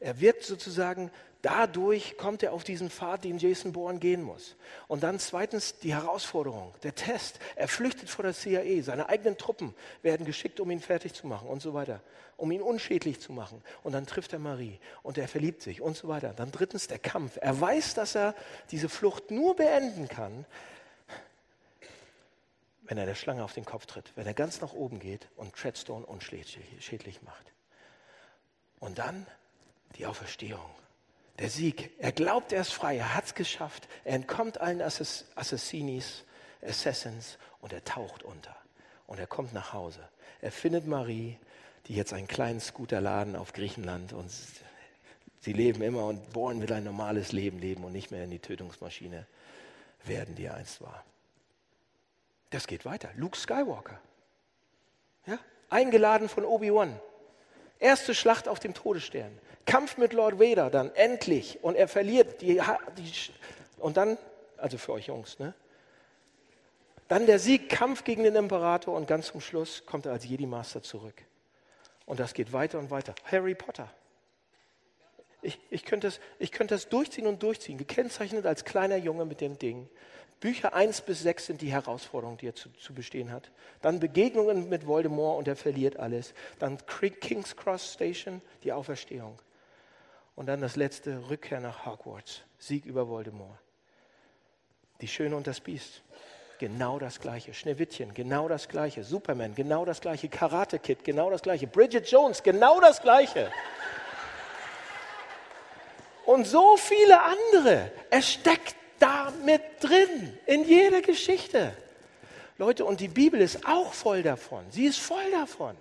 Er 0.00 0.20
wird 0.20 0.42
sozusagen, 0.44 1.10
dadurch 1.42 2.16
kommt 2.16 2.42
er 2.42 2.52
auf 2.52 2.64
diesen 2.64 2.90
Pfad, 2.90 3.24
den 3.24 3.38
Jason 3.38 3.72
Bourne 3.72 3.98
gehen 3.98 4.22
muss. 4.22 4.56
Und 4.86 5.02
dann 5.02 5.18
zweitens 5.18 5.78
die 5.78 5.94
Herausforderung, 5.94 6.74
der 6.82 6.94
Test. 6.94 7.38
Er 7.56 7.68
flüchtet 7.68 8.08
vor 8.08 8.24
der 8.24 8.34
CIA, 8.34 8.82
seine 8.82 9.08
eigenen 9.08 9.38
Truppen 9.38 9.74
werden 10.02 10.26
geschickt, 10.26 10.60
um 10.60 10.70
ihn 10.70 10.80
fertig 10.80 11.14
zu 11.14 11.26
machen 11.26 11.48
und 11.48 11.62
so 11.62 11.74
weiter, 11.74 12.00
um 12.36 12.50
ihn 12.50 12.62
unschädlich 12.62 13.20
zu 13.20 13.32
machen. 13.32 13.62
Und 13.82 13.92
dann 13.92 14.06
trifft 14.06 14.32
er 14.32 14.38
Marie 14.38 14.78
und 15.02 15.18
er 15.18 15.28
verliebt 15.28 15.62
sich 15.62 15.80
und 15.80 15.96
so 15.96 16.08
weiter. 16.08 16.32
Dann 16.34 16.50
drittens 16.50 16.88
der 16.88 16.98
Kampf. 16.98 17.38
Er 17.40 17.60
weiß, 17.60 17.94
dass 17.94 18.14
er 18.14 18.34
diese 18.70 18.88
Flucht 18.88 19.30
nur 19.30 19.56
beenden 19.56 20.08
kann, 20.08 20.44
wenn 22.82 22.98
er 22.98 23.06
der 23.06 23.14
Schlange 23.14 23.44
auf 23.44 23.52
den 23.52 23.66
Kopf 23.66 23.86
tritt, 23.86 24.12
wenn 24.16 24.26
er 24.26 24.34
ganz 24.34 24.60
nach 24.60 24.72
oben 24.72 24.98
geht 24.98 25.28
und 25.36 25.54
Treadstone 25.54 26.06
unschädlich 26.06 27.22
macht. 27.22 27.52
Und 28.80 28.98
dann 28.98 29.26
die 29.96 30.06
Auferstehung, 30.06 30.70
der 31.38 31.50
Sieg. 31.50 31.90
Er 31.98 32.12
glaubt, 32.12 32.52
er 32.52 32.62
ist 32.62 32.72
frei, 32.72 32.98
er 32.98 33.14
hat 33.14 33.26
es 33.26 33.34
geschafft. 33.34 33.88
Er 34.04 34.14
entkommt 34.14 34.60
allen 34.60 34.82
Assass 34.82 35.26
Assassinis, 35.34 36.24
Assassins 36.62 37.38
und 37.60 37.72
er 37.72 37.84
taucht 37.84 38.22
unter. 38.22 38.56
Und 39.06 39.18
er 39.18 39.26
kommt 39.26 39.52
nach 39.54 39.72
Hause. 39.72 40.00
Er 40.40 40.52
findet 40.52 40.86
Marie, 40.86 41.38
die 41.86 41.94
jetzt 41.94 42.12
einen 42.12 42.28
kleinen 42.28 42.60
Scooterladen 42.60 43.36
auf 43.36 43.52
Griechenland 43.52 44.12
und 44.12 44.30
sie 45.40 45.52
leben 45.52 45.82
immer 45.82 46.04
und 46.04 46.32
Born 46.32 46.60
will 46.60 46.72
ein 46.72 46.84
normales 46.84 47.32
Leben 47.32 47.58
leben 47.58 47.84
und 47.84 47.92
nicht 47.92 48.10
mehr 48.10 48.24
in 48.24 48.30
die 48.30 48.38
Tötungsmaschine 48.38 49.26
werden, 50.04 50.34
die 50.34 50.44
er 50.44 50.54
einst 50.54 50.80
war. 50.80 51.04
Das 52.50 52.66
geht 52.66 52.84
weiter. 52.84 53.10
Luke 53.16 53.36
Skywalker. 53.36 53.98
Ja? 55.26 55.38
Eingeladen 55.70 56.28
von 56.28 56.44
Obi-Wan. 56.44 56.98
Erste 57.78 58.14
Schlacht 58.14 58.48
auf 58.48 58.58
dem 58.58 58.74
Todesstern. 58.74 59.38
Kampf 59.66 59.98
mit 59.98 60.12
Lord 60.12 60.40
Vader 60.40 60.70
dann 60.70 60.94
endlich 60.94 61.58
und 61.62 61.76
er 61.76 61.88
verliert 61.88 62.40
die, 62.40 62.60
die 62.96 63.12
und 63.78 63.96
dann, 63.96 64.16
also 64.56 64.78
für 64.78 64.92
euch 64.92 65.06
Jungs, 65.06 65.38
ne? 65.38 65.54
Dann 67.08 67.24
der 67.24 67.38
Sieg, 67.38 67.70
Kampf 67.70 68.04
gegen 68.04 68.22
den 68.22 68.34
Imperator 68.34 68.94
und 68.94 69.06
ganz 69.06 69.28
zum 69.28 69.40
Schluss 69.40 69.84
kommt 69.86 70.04
er 70.04 70.12
als 70.12 70.26
Jedi 70.26 70.46
Master 70.46 70.82
zurück. 70.82 71.22
Und 72.04 72.20
das 72.20 72.34
geht 72.34 72.52
weiter 72.52 72.78
und 72.78 72.90
weiter. 72.90 73.14
Harry 73.24 73.54
Potter. 73.54 73.90
Ich, 75.40 75.58
ich, 75.70 75.84
könnte 75.84 76.08
das, 76.08 76.20
ich 76.38 76.52
könnte 76.52 76.74
das 76.74 76.88
durchziehen 76.88 77.26
und 77.26 77.42
durchziehen, 77.42 77.78
gekennzeichnet 77.78 78.44
als 78.44 78.64
kleiner 78.64 78.96
Junge 78.96 79.24
mit 79.24 79.40
dem 79.40 79.58
Ding. 79.58 79.88
Bücher 80.40 80.72
1 80.72 81.00
bis 81.00 81.22
6 81.22 81.46
sind 81.46 81.62
die 81.62 81.72
Herausforderungen, 81.72 82.38
die 82.38 82.46
er 82.46 82.54
zu, 82.54 82.70
zu, 82.74 82.94
bestehen 82.94 83.32
hat. 83.32 83.50
Dann 83.82 83.98
Begegnungen 83.98 84.68
mit 84.68 84.86
Voldemort 84.86 85.38
und 85.38 85.48
er 85.48 85.56
verliert 85.56 85.98
alles. 85.98 86.32
Dann 86.60 86.78
King's 87.20 87.56
Cross 87.56 87.94
Station, 87.94 88.40
die 88.62 88.72
Auferstehung. 88.72 89.38
Und 90.36 90.46
dann 90.46 90.60
das 90.60 90.76
letzte, 90.76 91.28
Rückkehr 91.28 91.58
nach 91.58 91.84
Hogwarts, 91.84 92.42
Sieg 92.58 92.84
über 92.84 93.08
Voldemort. 93.08 93.58
Die 95.00 95.08
Schöne 95.08 95.34
und 95.34 95.48
das 95.48 95.58
Biest, 95.60 96.02
genau 96.60 97.00
das 97.00 97.18
gleiche. 97.18 97.54
Schneewittchen, 97.54 98.14
genau 98.14 98.46
das 98.46 98.68
gleiche. 98.68 99.02
Superman, 99.02 99.56
genau 99.56 99.84
das 99.84 100.00
gleiche. 100.00 100.28
Karate 100.28 100.78
Kid, 100.78 101.02
genau 101.02 101.30
das 101.30 101.42
gleiche. 101.42 101.66
Bridget 101.66 102.08
Jones, 102.08 102.42
genau 102.42 102.80
das 102.80 103.02
gleiche. 103.02 103.50
Und 106.26 106.46
so 106.46 106.76
viele 106.76 107.20
andere. 107.20 107.90
Es 108.10 108.30
steckt 108.30 108.76
da 108.98 109.32
mit 109.44 109.62
drin, 109.80 110.36
in 110.46 110.64
jeder 110.64 111.00
Geschichte. 111.00 111.76
Leute, 112.58 112.84
und 112.84 113.00
die 113.00 113.08
Bibel 113.08 113.40
ist 113.40 113.66
auch 113.66 113.92
voll 113.92 114.22
davon. 114.22 114.64
Sie 114.70 114.86
ist 114.86 114.98
voll 114.98 115.30
davon. 115.30 115.76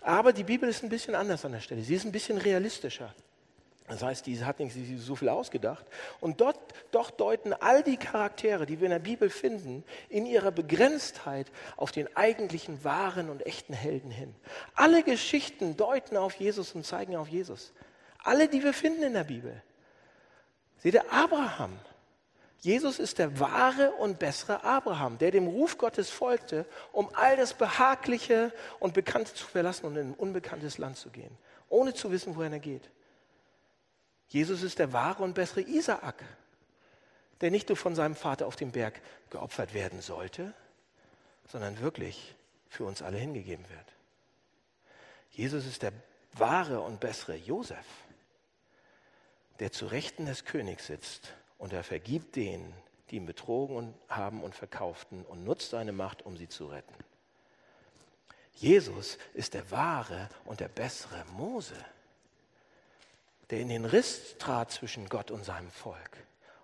Aber 0.00 0.32
die 0.32 0.44
Bibel 0.44 0.68
ist 0.68 0.82
ein 0.82 0.88
bisschen 0.88 1.14
anders 1.14 1.44
an 1.44 1.52
der 1.52 1.60
Stelle. 1.60 1.82
Sie 1.82 1.94
ist 1.94 2.04
ein 2.04 2.12
bisschen 2.12 2.38
realistischer. 2.38 3.12
Das 3.88 4.02
heißt, 4.02 4.26
die 4.26 4.44
hat 4.44 4.58
nicht 4.58 4.74
so 4.98 5.14
viel 5.14 5.28
ausgedacht. 5.28 5.86
Und 6.20 6.40
dort, 6.40 6.58
doch 6.90 7.10
deuten 7.10 7.52
all 7.52 7.82
die 7.82 7.96
Charaktere, 7.96 8.66
die 8.66 8.80
wir 8.80 8.86
in 8.86 8.90
der 8.92 8.98
Bibel 8.98 9.30
finden, 9.30 9.84
in 10.08 10.26
ihrer 10.26 10.50
Begrenztheit 10.50 11.46
auf 11.76 11.92
den 11.92 12.14
eigentlichen 12.16 12.82
wahren 12.82 13.30
und 13.30 13.46
echten 13.46 13.74
Helden 13.74 14.10
hin. 14.10 14.34
Alle 14.74 15.04
Geschichten 15.04 15.76
deuten 15.76 16.16
auf 16.16 16.34
Jesus 16.34 16.72
und 16.72 16.84
zeigen 16.84 17.14
auf 17.14 17.28
Jesus. 17.28 17.72
Alle, 18.18 18.48
die 18.48 18.62
wir 18.64 18.72
finden 18.72 19.04
in 19.04 19.12
der 19.12 19.24
Bibel. 19.24 19.62
Seht 20.78 20.94
ihr, 20.94 21.12
Abraham. 21.12 21.78
Jesus 22.60 22.98
ist 22.98 23.18
der 23.18 23.38
wahre 23.38 23.92
und 23.92 24.18
bessere 24.18 24.64
Abraham, 24.64 25.18
der 25.18 25.30
dem 25.30 25.46
Ruf 25.46 25.78
Gottes 25.78 26.10
folgte, 26.10 26.66
um 26.92 27.08
all 27.14 27.36
das 27.36 27.54
Behagliche 27.54 28.52
und 28.80 28.94
Bekannte 28.94 29.34
zu 29.34 29.46
verlassen 29.46 29.86
und 29.86 29.96
in 29.96 30.10
ein 30.10 30.14
unbekanntes 30.14 30.78
Land 30.78 30.96
zu 30.96 31.10
gehen, 31.10 31.36
ohne 31.68 31.94
zu 31.94 32.10
wissen, 32.10 32.34
wohin 32.36 32.52
er 32.52 32.58
geht. 32.58 32.90
Jesus 34.28 34.62
ist 34.62 34.78
der 34.78 34.92
wahre 34.92 35.22
und 35.22 35.34
bessere 35.34 35.60
Isaak, 35.60 36.24
der 37.40 37.50
nicht 37.50 37.68
nur 37.68 37.76
von 37.76 37.94
seinem 37.94 38.16
Vater 38.16 38.46
auf 38.46 38.56
dem 38.56 38.72
Berg 38.72 39.00
geopfert 39.30 39.74
werden 39.74 40.00
sollte, 40.00 40.54
sondern 41.48 41.80
wirklich 41.80 42.34
für 42.68 42.84
uns 42.84 43.02
alle 43.02 43.18
hingegeben 43.18 43.68
wird. 43.68 43.86
Jesus 45.30 45.66
ist 45.66 45.82
der 45.82 45.92
wahre 46.32 46.80
und 46.80 46.98
bessere 46.98 47.36
Josef, 47.36 47.86
der 49.60 49.70
zu 49.70 49.86
Rechten 49.86 50.26
des 50.26 50.44
Königs 50.44 50.86
sitzt 50.86 51.34
und 51.58 51.72
er 51.72 51.82
vergibt 51.82 52.36
denen, 52.36 52.72
die 53.10 53.16
ihn 53.16 53.26
betrogen 53.26 53.94
haben 54.08 54.42
und 54.42 54.54
verkauften 54.54 55.24
und 55.24 55.44
nutzt 55.44 55.70
seine 55.70 55.92
Macht, 55.92 56.24
um 56.26 56.36
sie 56.36 56.48
zu 56.48 56.66
retten. 56.66 56.94
Jesus 58.54 59.18
ist 59.34 59.54
der 59.54 59.70
wahre 59.70 60.28
und 60.44 60.60
der 60.60 60.68
bessere 60.68 61.24
Mose 61.36 61.76
der 63.50 63.60
in 63.60 63.68
den 63.68 63.84
Riss 63.84 64.36
trat 64.38 64.72
zwischen 64.72 65.08
Gott 65.08 65.30
und 65.30 65.44
seinem 65.44 65.70
Volk. 65.70 66.10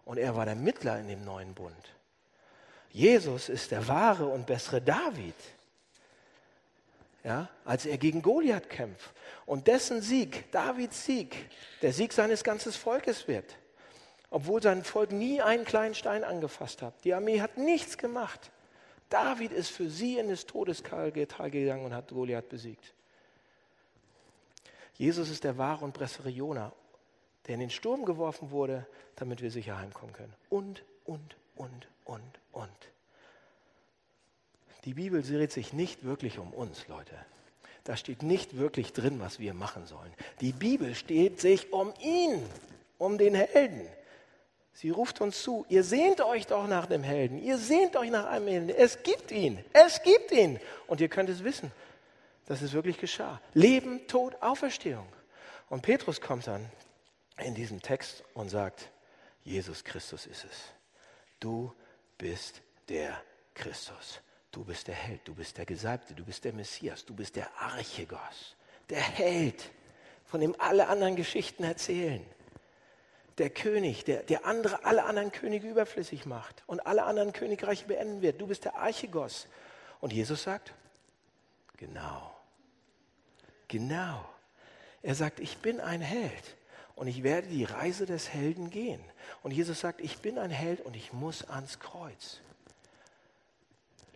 Und 0.04 0.18
er 0.18 0.36
war 0.36 0.46
der 0.46 0.56
Mittler 0.56 0.98
in 0.98 1.08
dem 1.08 1.24
neuen 1.24 1.54
Bund. 1.54 1.94
Jesus 2.90 3.48
ist 3.48 3.70
der 3.70 3.86
wahre 3.88 4.26
und 4.26 4.46
bessere 4.46 4.82
David. 4.82 5.34
Ja, 7.24 7.48
als 7.64 7.86
er 7.86 7.98
gegen 7.98 8.20
Goliath 8.20 8.68
kämpft 8.68 9.12
und 9.46 9.68
dessen 9.68 10.02
Sieg, 10.02 10.50
Davids 10.50 11.04
Sieg, 11.04 11.48
der 11.80 11.92
Sieg 11.92 12.12
seines 12.12 12.42
ganzen 12.42 12.72
Volkes 12.72 13.28
wird. 13.28 13.56
Obwohl 14.32 14.62
sein 14.62 14.82
Volk 14.82 15.12
nie 15.12 15.42
einen 15.42 15.66
kleinen 15.66 15.94
Stein 15.94 16.24
angefasst 16.24 16.80
hat. 16.80 16.94
Die 17.04 17.12
Armee 17.12 17.42
hat 17.42 17.58
nichts 17.58 17.98
gemacht. 17.98 18.50
David 19.10 19.52
ist 19.52 19.68
für 19.68 19.90
sie 19.90 20.16
in 20.16 20.30
das 20.30 20.46
Todestal 20.46 21.12
gegangen 21.12 21.84
und 21.84 21.94
hat 21.94 22.08
Goliath 22.08 22.48
besiegt. 22.48 22.94
Jesus 24.94 25.28
ist 25.28 25.44
der 25.44 25.58
wahre 25.58 25.84
und 25.84 25.98
bessere 25.98 26.30
Jona, 26.30 26.72
der 27.46 27.54
in 27.54 27.60
den 27.60 27.68
Sturm 27.68 28.06
geworfen 28.06 28.50
wurde, 28.50 28.86
damit 29.16 29.42
wir 29.42 29.50
sicher 29.50 29.76
heimkommen 29.76 30.14
können. 30.14 30.32
Und, 30.48 30.82
und, 31.04 31.36
und, 31.56 31.86
und, 32.06 32.40
und. 32.52 32.70
Die 34.86 34.94
Bibel 34.94 35.22
dreht 35.22 35.52
sich 35.52 35.74
nicht 35.74 36.04
wirklich 36.04 36.38
um 36.38 36.54
uns, 36.54 36.88
Leute. 36.88 37.16
Da 37.84 37.98
steht 37.98 38.22
nicht 38.22 38.56
wirklich 38.56 38.94
drin, 38.94 39.20
was 39.20 39.38
wir 39.38 39.52
machen 39.52 39.84
sollen. 39.84 40.14
Die 40.40 40.52
Bibel 40.52 40.94
steht 40.94 41.38
sich 41.38 41.70
um 41.70 41.92
ihn, 42.00 42.42
um 42.96 43.18
den 43.18 43.34
Helden. 43.34 43.86
Sie 44.74 44.90
ruft 44.90 45.20
uns 45.20 45.42
zu, 45.42 45.66
ihr 45.68 45.84
sehnt 45.84 46.20
euch 46.20 46.46
doch 46.46 46.66
nach 46.66 46.86
dem 46.86 47.02
Helden, 47.02 47.38
ihr 47.38 47.58
sehnt 47.58 47.96
euch 47.96 48.10
nach 48.10 48.26
einem 48.26 48.48
Helden. 48.48 48.70
Es 48.70 49.02
gibt 49.02 49.30
ihn, 49.30 49.62
es 49.72 50.02
gibt 50.02 50.32
ihn. 50.32 50.58
Und 50.86 51.00
ihr 51.00 51.08
könnt 51.08 51.28
es 51.28 51.44
wissen, 51.44 51.70
dass 52.46 52.62
es 52.62 52.72
wirklich 52.72 52.98
geschah. 52.98 53.40
Leben, 53.54 54.06
Tod, 54.06 54.34
Auferstehung. 54.40 55.06
Und 55.68 55.82
Petrus 55.82 56.20
kommt 56.20 56.46
dann 56.46 56.70
in 57.38 57.54
diesem 57.54 57.82
Text 57.82 58.24
und 58.34 58.48
sagt, 58.48 58.90
Jesus 59.44 59.84
Christus 59.84 60.26
ist 60.26 60.44
es. 60.44 60.58
Du 61.38 61.72
bist 62.18 62.62
der 62.88 63.20
Christus. 63.54 64.20
Du 64.52 64.64
bist 64.64 64.86
der 64.86 64.94
Held, 64.94 65.26
du 65.26 65.34
bist 65.34 65.56
der 65.56 65.64
Gesalbte, 65.64 66.12
du 66.12 66.24
bist 66.24 66.44
der 66.44 66.52
Messias, 66.52 67.06
du 67.06 67.14
bist 67.14 67.36
der 67.36 67.48
Archegos, 67.58 68.54
der 68.90 69.00
Held, 69.00 69.70
von 70.26 70.42
dem 70.42 70.54
alle 70.58 70.88
anderen 70.88 71.16
Geschichten 71.16 71.64
erzählen. 71.64 72.22
Der 73.38 73.50
König, 73.50 74.04
der, 74.04 74.22
der 74.22 74.44
andere, 74.44 74.84
alle 74.84 75.04
anderen 75.04 75.32
Könige 75.32 75.68
überflüssig 75.68 76.26
macht 76.26 76.62
und 76.66 76.86
alle 76.86 77.04
anderen 77.04 77.32
Königreiche 77.32 77.86
beenden 77.86 78.22
wird. 78.22 78.40
Du 78.40 78.46
bist 78.46 78.64
der 78.64 78.76
Archegos. 78.76 79.48
Und 80.00 80.12
Jesus 80.12 80.42
sagt, 80.42 80.74
genau, 81.76 82.34
genau. 83.68 84.28
Er 85.02 85.14
sagt, 85.14 85.40
ich 85.40 85.58
bin 85.58 85.80
ein 85.80 86.00
Held 86.00 86.56
und 86.94 87.08
ich 87.08 87.22
werde 87.22 87.48
die 87.48 87.64
Reise 87.64 88.06
des 88.06 88.28
Helden 88.28 88.70
gehen. 88.70 89.02
Und 89.42 89.52
Jesus 89.52 89.80
sagt, 89.80 90.00
ich 90.00 90.18
bin 90.18 90.38
ein 90.38 90.50
Held 90.50 90.80
und 90.80 90.94
ich 90.94 91.12
muss 91.12 91.48
ans 91.48 91.78
Kreuz. 91.80 92.40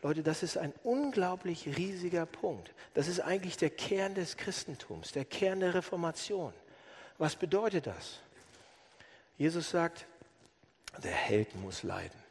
Leute, 0.02 0.22
das 0.22 0.42
ist 0.42 0.56
ein 0.56 0.72
unglaublich 0.84 1.66
riesiger 1.76 2.26
Punkt. 2.26 2.72
Das 2.94 3.08
ist 3.08 3.20
eigentlich 3.20 3.56
der 3.56 3.70
Kern 3.70 4.14
des 4.14 4.36
Christentums, 4.36 5.10
der 5.12 5.24
Kern 5.24 5.60
der 5.60 5.74
Reformation. 5.74 6.52
Was 7.18 7.34
bedeutet 7.34 7.86
das? 7.86 8.20
Jesus 9.38 9.70
sagt, 9.70 10.06
der 11.02 11.12
Held 11.12 11.54
muss 11.56 11.82
leiden. 11.82 12.26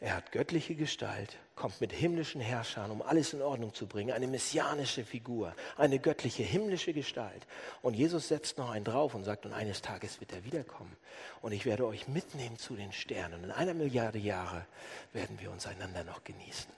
Er 0.00 0.16
hat 0.16 0.32
göttliche 0.32 0.74
Gestalt, 0.74 1.36
kommt 1.54 1.82
mit 1.82 1.92
himmlischen 1.92 2.40
Herrschern, 2.40 2.90
um 2.90 3.02
alles 3.02 3.34
in 3.34 3.42
Ordnung 3.42 3.74
zu 3.74 3.86
bringen. 3.86 4.12
Eine 4.12 4.26
messianische 4.26 5.04
Figur, 5.04 5.54
eine 5.76 5.98
göttliche, 5.98 6.42
himmlische 6.42 6.94
Gestalt. 6.94 7.46
Und 7.82 7.92
Jesus 7.92 8.28
setzt 8.28 8.56
noch 8.56 8.70
einen 8.70 8.86
drauf 8.86 9.14
und 9.14 9.24
sagt, 9.24 9.44
und 9.44 9.52
eines 9.52 9.82
Tages 9.82 10.18
wird 10.18 10.32
er 10.32 10.42
wiederkommen. 10.46 10.96
Und 11.42 11.52
ich 11.52 11.66
werde 11.66 11.86
euch 11.86 12.08
mitnehmen 12.08 12.56
zu 12.56 12.76
den 12.76 12.92
Sternen. 12.92 13.44
In 13.44 13.50
einer 13.50 13.74
Milliarde 13.74 14.18
Jahre 14.18 14.64
werden 15.12 15.38
wir 15.38 15.50
uns 15.50 15.66
einander 15.66 16.02
noch 16.02 16.24
genießen. 16.24 16.72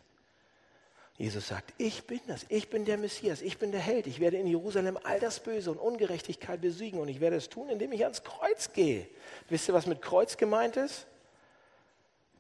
Jesus 1.18 1.48
sagt, 1.48 1.75
ich 1.79 2.07
bin 2.07 2.20
das, 2.27 2.46
ich 2.48 2.70
bin 2.70 2.85
der 2.85 2.96
Messias, 2.96 3.42
ich 3.42 3.59
bin 3.59 3.70
der 3.70 3.81
Held. 3.81 4.07
Ich 4.07 4.18
werde 4.18 4.38
in 4.38 4.46
Jerusalem 4.46 4.98
all 5.03 5.20
das 5.20 5.40
Böse 5.40 5.70
und 5.70 5.79
Ungerechtigkeit 5.79 6.61
besiegen 6.61 7.01
und 7.01 7.09
ich 7.09 7.20
werde 7.20 7.37
es 7.37 7.48
tun, 7.48 7.68
indem 7.68 7.92
ich 7.92 8.03
ans 8.03 8.25
Kreuz 8.25 8.72
gehe. 8.72 9.07
Wisst 9.48 9.68
ihr, 9.68 9.75
was 9.75 9.87
mit 9.87 10.01
Kreuz 10.01 10.37
gemeint 10.37 10.77
ist? 10.77 11.07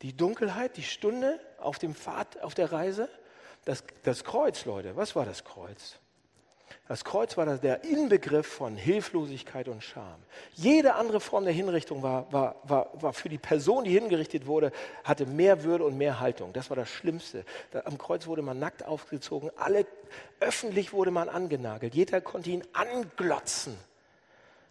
Die 0.00 0.16
Dunkelheit, 0.16 0.76
die 0.76 0.82
Stunde 0.82 1.38
auf 1.58 1.78
dem 1.78 1.94
Pfad, 1.94 2.42
auf 2.42 2.54
der 2.54 2.72
Reise. 2.72 3.08
Das, 3.64 3.84
das 4.02 4.24
Kreuz, 4.24 4.64
Leute, 4.64 4.96
was 4.96 5.14
war 5.14 5.26
das 5.26 5.44
Kreuz? 5.44 5.98
Das 6.88 7.04
Kreuz 7.04 7.36
war 7.36 7.46
der 7.46 7.84
Inbegriff 7.84 8.46
von 8.46 8.76
Hilflosigkeit 8.76 9.68
und 9.68 9.82
Scham. 9.82 10.22
Jede 10.54 10.94
andere 10.94 11.20
Form 11.20 11.44
der 11.44 11.52
Hinrichtung 11.52 12.02
war, 12.02 12.32
war, 12.32 12.56
war, 12.64 12.90
war 12.94 13.12
für 13.12 13.28
die 13.28 13.38
Person, 13.38 13.84
die 13.84 13.92
hingerichtet 13.92 14.46
wurde, 14.46 14.72
hatte 15.04 15.26
mehr 15.26 15.64
Würde 15.64 15.84
und 15.84 15.96
mehr 15.96 16.20
Haltung. 16.20 16.52
Das 16.52 16.70
war 16.70 16.76
das 16.76 16.88
Schlimmste. 16.88 17.44
Da, 17.70 17.82
am 17.84 17.98
Kreuz 17.98 18.26
wurde 18.26 18.42
man 18.42 18.58
nackt 18.58 18.84
aufgezogen, 18.84 19.50
alle, 19.56 19.86
öffentlich 20.40 20.92
wurde 20.92 21.10
man 21.10 21.28
angenagelt. 21.28 21.94
Jeder 21.94 22.20
konnte 22.20 22.50
ihn 22.50 22.64
anglotzen. 22.72 23.76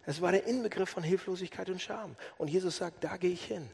Das 0.06 0.20
war 0.20 0.32
der 0.32 0.46
Inbegriff 0.46 0.90
von 0.90 1.02
Hilflosigkeit 1.02 1.70
und 1.70 1.80
Scham. 1.80 2.16
Und 2.38 2.48
Jesus 2.48 2.76
sagt, 2.76 3.04
da 3.04 3.16
gehe 3.16 3.32
ich 3.32 3.44
hin. 3.44 3.68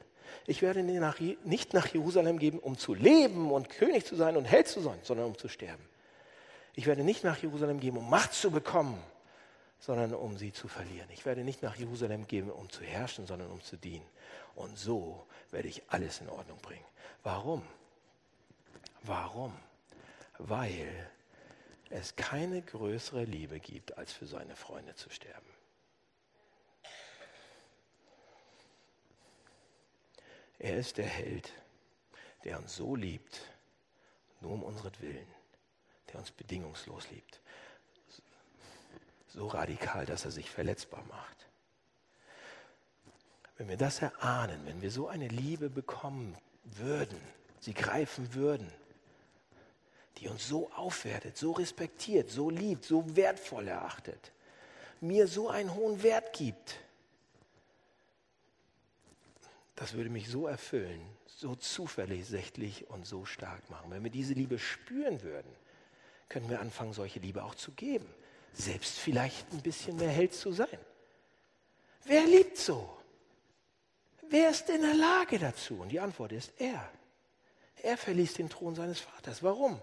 Ich 0.47 0.63
werde 0.63 0.83
nicht 0.83 1.75
nach 1.75 1.87
Jerusalem 1.89 2.39
gehen, 2.39 2.59
um 2.59 2.77
zu 2.77 2.95
leben 2.95 3.51
und 3.51 3.69
König 3.69 4.05
zu 4.05 4.15
sein 4.15 4.37
und 4.37 4.45
Held 4.45 4.69
zu 4.69 4.81
sein, 4.81 4.99
sondern 5.03 5.27
um 5.27 5.39
zu 5.39 5.49
sterben. 5.49 5.83
Ich 6.75 6.87
werde 6.87 7.05
nicht 7.05 7.25
nach 7.25 7.39
Jerusalem 7.39 7.81
gehen, 7.81 7.97
um 7.97 8.09
Macht 8.09 8.33
zu 8.33 8.51
bekommen, 8.51 9.03
sondern 9.81 10.15
um 10.15 10.37
sie 10.37 10.53
zu 10.53 10.69
verlieren. 10.69 11.09
Ich 11.11 11.25
werde 11.25 11.45
nicht 11.45 11.63
nach 11.63 11.77
Jerusalem 11.77 12.27
gehen, 12.27 12.51
um 12.51 12.69
zu 12.71 12.83
herrschen, 12.83 13.27
sondern 13.27 13.51
um 13.51 13.63
zu 13.63 13.77
dienen. 13.77 14.07
Und 14.55 14.79
so 14.79 15.27
werde 15.51 15.69
ich 15.69 15.83
alles 15.89 16.21
in 16.21 16.29
Ordnung 16.29 16.59
bringen. 16.59 16.85
Warum? 17.23 17.63
Warum? 19.03 19.53
Weil 20.39 21.11
es 21.91 22.17
keine 22.17 22.63
größere 22.63 23.25
Liebe 23.25 23.61
gibt, 23.61 23.97
als 23.97 24.13
für 24.13 24.27
seine 24.27 24.57
Freunde 24.57 24.95
zu 24.95 25.11
sterben. 25.11 25.47
Er 30.59 30.77
ist 30.77 30.99
der 30.99 31.07
Held, 31.07 31.53
der 32.45 32.59
uns 32.59 32.75
so 32.75 32.97
liebt, 32.97 33.41
nur 34.41 34.53
um 34.53 34.65
unseren 34.65 34.93
der 36.13 36.21
uns 36.21 36.31
bedingungslos 36.31 37.11
liebt. 37.11 37.41
So 39.29 39.47
radikal, 39.47 40.07
dass 40.07 40.25
er 40.25 40.31
sich 40.31 40.51
verletzbar 40.51 41.05
macht. 41.05 41.47
Wenn 43.57 43.69
wir 43.69 43.77
das 43.77 44.01
erahnen, 44.01 44.61
wenn 44.67 44.83
wir 44.83 44.91
so 44.91 45.09
eine 45.09 45.29
Liebe 45.29 45.69
bekommen 45.69 46.37
würden, 46.65 47.21
sie 47.61 47.75
greifen 47.75 48.35
würden, 48.35 48.73
die 50.19 50.29
uns 50.29 50.47
so 50.47 50.71
aufwertet, 50.73 51.37
so 51.37 51.53
respektiert, 51.53 52.31
so 52.31 52.51
liebt, 52.51 52.85
so 52.85 53.17
wertvoll 53.17 53.69
erachtet, 53.69 54.33
mir 55.01 55.27
so 55.29 55.49
einen 55.49 55.75
hohen 55.75 56.03
Wert 56.03 56.33
gibt, 56.33 56.81
das 59.77 59.95
würde 59.95 60.11
mich 60.11 60.29
so 60.29 60.49
erfüllen, 60.49 61.01
so 61.27 61.55
zuversichtlich 61.55 62.91
und 62.91 63.07
so 63.07 63.25
stark 63.25 63.71
machen. 63.71 63.93
Wenn 63.93 64.03
wir 64.03 64.11
diese 64.11 64.35
Liebe 64.35 64.59
spüren 64.59 65.23
würden, 65.23 65.51
können 66.29 66.49
wir 66.51 66.61
anfangen, 66.61 66.93
solche 66.93 67.21
Liebe 67.21 67.45
auch 67.45 67.55
zu 67.55 67.73
geben. 67.73 68.07
Selbst 68.53 68.99
vielleicht 68.99 69.53
ein 69.53 69.63
bisschen 69.63 69.97
mehr 69.97 70.11
Held 70.11 70.35
zu 70.35 70.53
sein. 70.53 70.79
Wer 72.05 72.25
liebt 72.25 72.57
so? 72.57 72.89
Wer 74.31 74.51
ist 74.51 74.69
in 74.69 74.83
der 74.83 74.95
Lage 74.95 75.39
dazu? 75.39 75.81
Und 75.81 75.91
die 75.91 76.01
Antwort 76.01 76.33
ist 76.33 76.53
er. 76.59 76.91
Er 77.83 77.97
verließ 77.97 78.35
den 78.35 78.49
Thron 78.49 78.75
seines 78.75 79.01
Vaters. 79.01 79.43
Warum? 79.43 79.81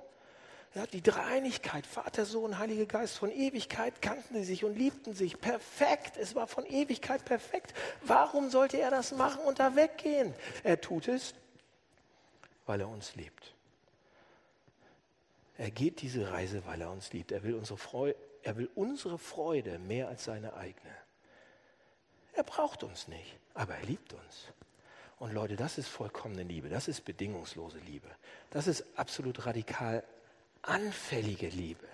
Ja, 0.75 0.85
die 0.85 1.01
Dreieinigkeit, 1.01 1.87
Vater, 1.87 2.25
Sohn, 2.25 2.59
Heiliger 2.59 2.85
Geist, 2.85 3.17
von 3.17 3.31
Ewigkeit 3.31 4.01
kannten 4.01 4.35
sie 4.35 4.43
sich 4.43 4.65
und 4.65 4.75
liebten 4.75 5.13
sich. 5.13 5.39
Perfekt, 5.39 6.17
es 6.17 6.35
war 6.35 6.47
von 6.47 6.65
Ewigkeit 6.65 7.23
perfekt. 7.23 7.73
Warum 8.01 8.49
sollte 8.49 8.77
er 8.79 8.91
das 8.91 9.13
machen 9.13 9.41
und 9.45 9.59
da 9.59 9.77
weggehen? 9.77 10.33
Er 10.63 10.81
tut 10.81 11.07
es, 11.07 11.33
weil 12.65 12.81
er 12.81 12.89
uns 12.89 13.15
liebt. 13.15 13.54
Er 15.57 15.71
geht 15.71 16.01
diese 16.01 16.31
Reise, 16.31 16.65
weil 16.65 16.81
er 16.81 16.91
uns 16.91 17.13
liebt. 17.13 17.31
Er 17.31 17.43
will 17.43 17.55
unsere 17.55 17.77
Freude, 17.77 18.15
er 18.43 18.57
will 18.57 18.69
unsere 18.75 19.17
Freude 19.17 19.79
mehr 19.79 20.07
als 20.07 20.25
seine 20.25 20.53
eigene. 20.53 20.95
Er 22.33 22.43
braucht 22.43 22.83
uns 22.83 23.07
nicht, 23.07 23.37
aber 23.53 23.75
er 23.75 23.85
liebt 23.85 24.13
uns. 24.13 24.51
Und 25.17 25.33
Leute, 25.33 25.55
das 25.55 25.77
ist 25.77 25.87
vollkommene 25.87 26.43
Liebe, 26.43 26.67
das 26.67 26.89
ist 26.89 27.05
bedingungslose 27.05 27.79
Liebe. 27.79 28.09
Das 28.49 28.67
ist 28.67 28.83
absolut 28.97 29.45
radikal 29.45 30.03
anfällige 30.61 31.47
Liebe. 31.47 31.87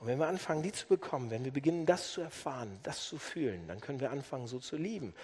Und 0.00 0.08
wenn 0.08 0.18
wir 0.18 0.26
anfangen, 0.26 0.62
die 0.62 0.72
zu 0.72 0.88
bekommen, 0.88 1.30
wenn 1.30 1.44
wir 1.44 1.52
beginnen, 1.52 1.86
das 1.86 2.12
zu 2.12 2.20
erfahren, 2.20 2.78
das 2.82 3.04
zu 3.04 3.18
fühlen, 3.18 3.66
dann 3.68 3.80
können 3.80 4.00
wir 4.00 4.10
anfangen, 4.10 4.46
so 4.46 4.58
zu 4.58 4.76
lieben. 4.76 5.14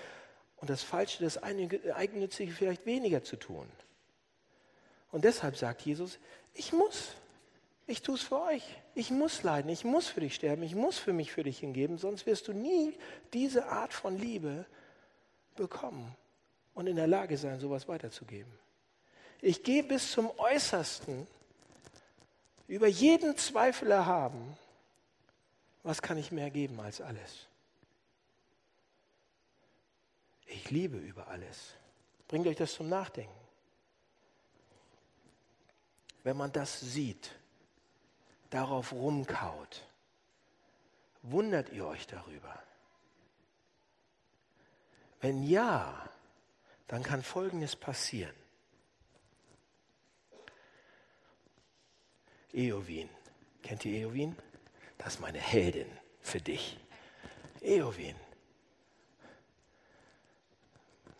Und 0.56 0.70
das 0.70 0.82
Falsche, 0.82 1.24
das 1.24 1.42
Eigennützige 1.42 2.52
vielleicht 2.52 2.86
weniger 2.86 3.22
zu 3.22 3.36
tun. 3.36 3.68
Und 5.12 5.24
deshalb 5.24 5.56
sagt 5.56 5.82
Jesus, 5.82 6.18
ich 6.54 6.72
muss. 6.72 7.12
Ich 7.86 8.02
tue 8.02 8.16
es 8.16 8.22
für 8.22 8.42
euch. 8.42 8.64
Ich 8.94 9.10
muss 9.10 9.42
leiden. 9.42 9.70
Ich 9.70 9.84
muss 9.84 10.08
für 10.08 10.20
dich 10.20 10.34
sterben. 10.34 10.62
Ich 10.62 10.74
muss 10.74 10.98
für 10.98 11.12
mich 11.12 11.30
für 11.30 11.44
dich 11.44 11.58
hingeben. 11.58 11.98
Sonst 11.98 12.26
wirst 12.26 12.48
du 12.48 12.52
nie 12.52 12.98
diese 13.32 13.66
Art 13.66 13.92
von 13.92 14.18
Liebe 14.18 14.64
bekommen 15.54 16.16
und 16.74 16.86
in 16.86 16.96
der 16.96 17.06
Lage 17.06 17.36
sein, 17.36 17.60
sowas 17.60 17.86
weiterzugeben. 17.86 18.50
Ich 19.40 19.62
gehe 19.62 19.82
bis 19.82 20.12
zum 20.12 20.30
Äußersten 20.38 21.26
über 22.68 22.86
jeden 22.86 23.36
Zweifel 23.36 23.90
erhaben, 23.90 24.56
was 25.82 26.00
kann 26.00 26.16
ich 26.16 26.32
mehr 26.32 26.48
geben 26.50 26.80
als 26.80 27.00
alles? 27.00 27.48
Ich 30.46 30.70
liebe 30.70 30.96
über 30.96 31.28
alles. 31.28 31.74
Bringt 32.28 32.46
euch 32.46 32.56
das 32.56 32.72
zum 32.72 32.88
Nachdenken. 32.88 33.41
Wenn 36.24 36.36
man 36.36 36.52
das 36.52 36.80
sieht, 36.80 37.30
darauf 38.50 38.92
rumkaut, 38.92 39.86
wundert 41.22 41.70
ihr 41.70 41.86
euch 41.86 42.06
darüber? 42.06 42.62
Wenn 45.20 45.42
ja, 45.42 46.08
dann 46.88 47.02
kann 47.02 47.22
Folgendes 47.22 47.76
passieren. 47.76 48.34
Eowyn. 52.52 53.08
Kennt 53.62 53.84
ihr 53.84 54.00
Eowyn? 54.00 54.36
Das 54.98 55.14
ist 55.14 55.20
meine 55.20 55.38
Heldin 55.38 55.90
für 56.20 56.40
dich. 56.40 56.78
Eowyn. 57.60 58.16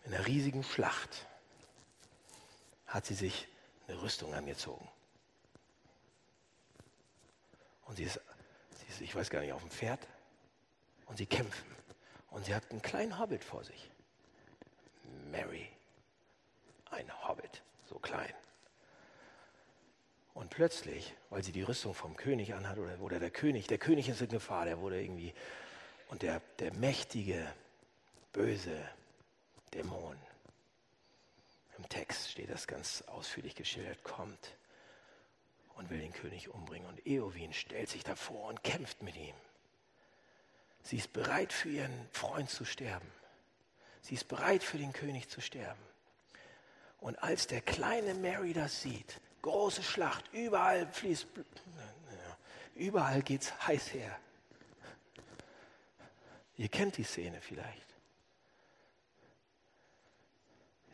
In 0.05 0.13
einer 0.13 0.27
riesigen 0.27 0.63
Schlacht 0.63 1.27
hat 2.85 3.05
sie 3.05 3.15
sich 3.15 3.47
eine 3.87 4.01
Rüstung 4.01 4.33
angezogen. 4.33 4.87
Und 7.85 7.97
sie 7.97 8.03
ist, 8.03 8.19
sie 8.77 8.87
ist, 8.87 9.01
ich 9.01 9.15
weiß 9.15 9.29
gar 9.29 9.41
nicht, 9.41 9.53
auf 9.53 9.61
dem 9.61 9.71
Pferd. 9.71 9.99
Und 11.05 11.17
sie 11.17 11.25
kämpfen. 11.25 11.75
Und 12.29 12.45
sie 12.45 12.55
hat 12.55 12.69
einen 12.71 12.81
kleinen 12.81 13.19
Hobbit 13.19 13.43
vor 13.43 13.63
sich. 13.63 13.91
Mary. 15.31 15.69
Ein 16.89 17.11
Hobbit, 17.27 17.61
so 17.89 17.99
klein. 17.99 18.33
Und 20.33 20.49
plötzlich, 20.49 21.13
weil 21.29 21.43
sie 21.43 21.51
die 21.51 21.61
Rüstung 21.61 21.93
vom 21.93 22.15
König 22.15 22.53
anhat, 22.53 22.77
oder, 22.77 22.99
oder 23.01 23.19
der 23.19 23.29
König, 23.29 23.67
der 23.67 23.77
König 23.77 24.09
ist 24.09 24.21
in 24.21 24.29
Gefahr, 24.29 24.65
der 24.65 24.79
wurde 24.79 25.01
irgendwie, 25.01 25.33
und 26.07 26.21
der, 26.21 26.41
der 26.59 26.73
mächtige, 26.73 27.51
böse 28.31 28.83
Dämon, 29.73 30.17
im 31.83 31.89
Text 31.89 32.31
steht 32.31 32.49
das 32.49 32.65
ganz 32.65 33.01
ausführlich 33.07 33.55
geschildert, 33.55 34.03
kommt 34.03 34.55
und 35.75 35.89
will 35.89 35.99
den 35.99 36.13
König 36.13 36.49
umbringen. 36.49 36.87
Und 36.87 37.05
Eowyn 37.05 37.51
stellt 37.51 37.89
sich 37.89 38.03
davor 38.03 38.47
und 38.47 38.63
kämpft 38.63 39.03
mit 39.03 39.17
ihm. 39.17 39.35
Sie 40.81 40.97
ist 40.97 41.11
bereit 41.11 41.51
für 41.51 41.69
ihren 41.69 42.07
Freund 42.11 42.49
zu 42.49 42.63
sterben. 42.63 43.09
Sie 44.01 44.15
ist 44.15 44.27
bereit 44.29 44.63
für 44.63 44.77
den 44.77 44.93
König 44.93 45.29
zu 45.29 45.41
sterben. 45.41 45.81
Und 46.99 47.21
als 47.21 47.47
der 47.47 47.61
kleine 47.61 48.13
Mary 48.13 48.53
das 48.53 48.81
sieht, 48.81 49.19
große 49.41 49.83
Schlacht, 49.83 50.23
überall 50.31 50.87
fließt, 50.87 51.27
überall 52.75 53.21
geht 53.23 53.41
es 53.41 53.67
heiß 53.67 53.93
her. 53.93 54.17
Ihr 56.55 56.69
kennt 56.69 56.95
die 56.95 57.03
Szene 57.03 57.41
vielleicht. 57.41 57.92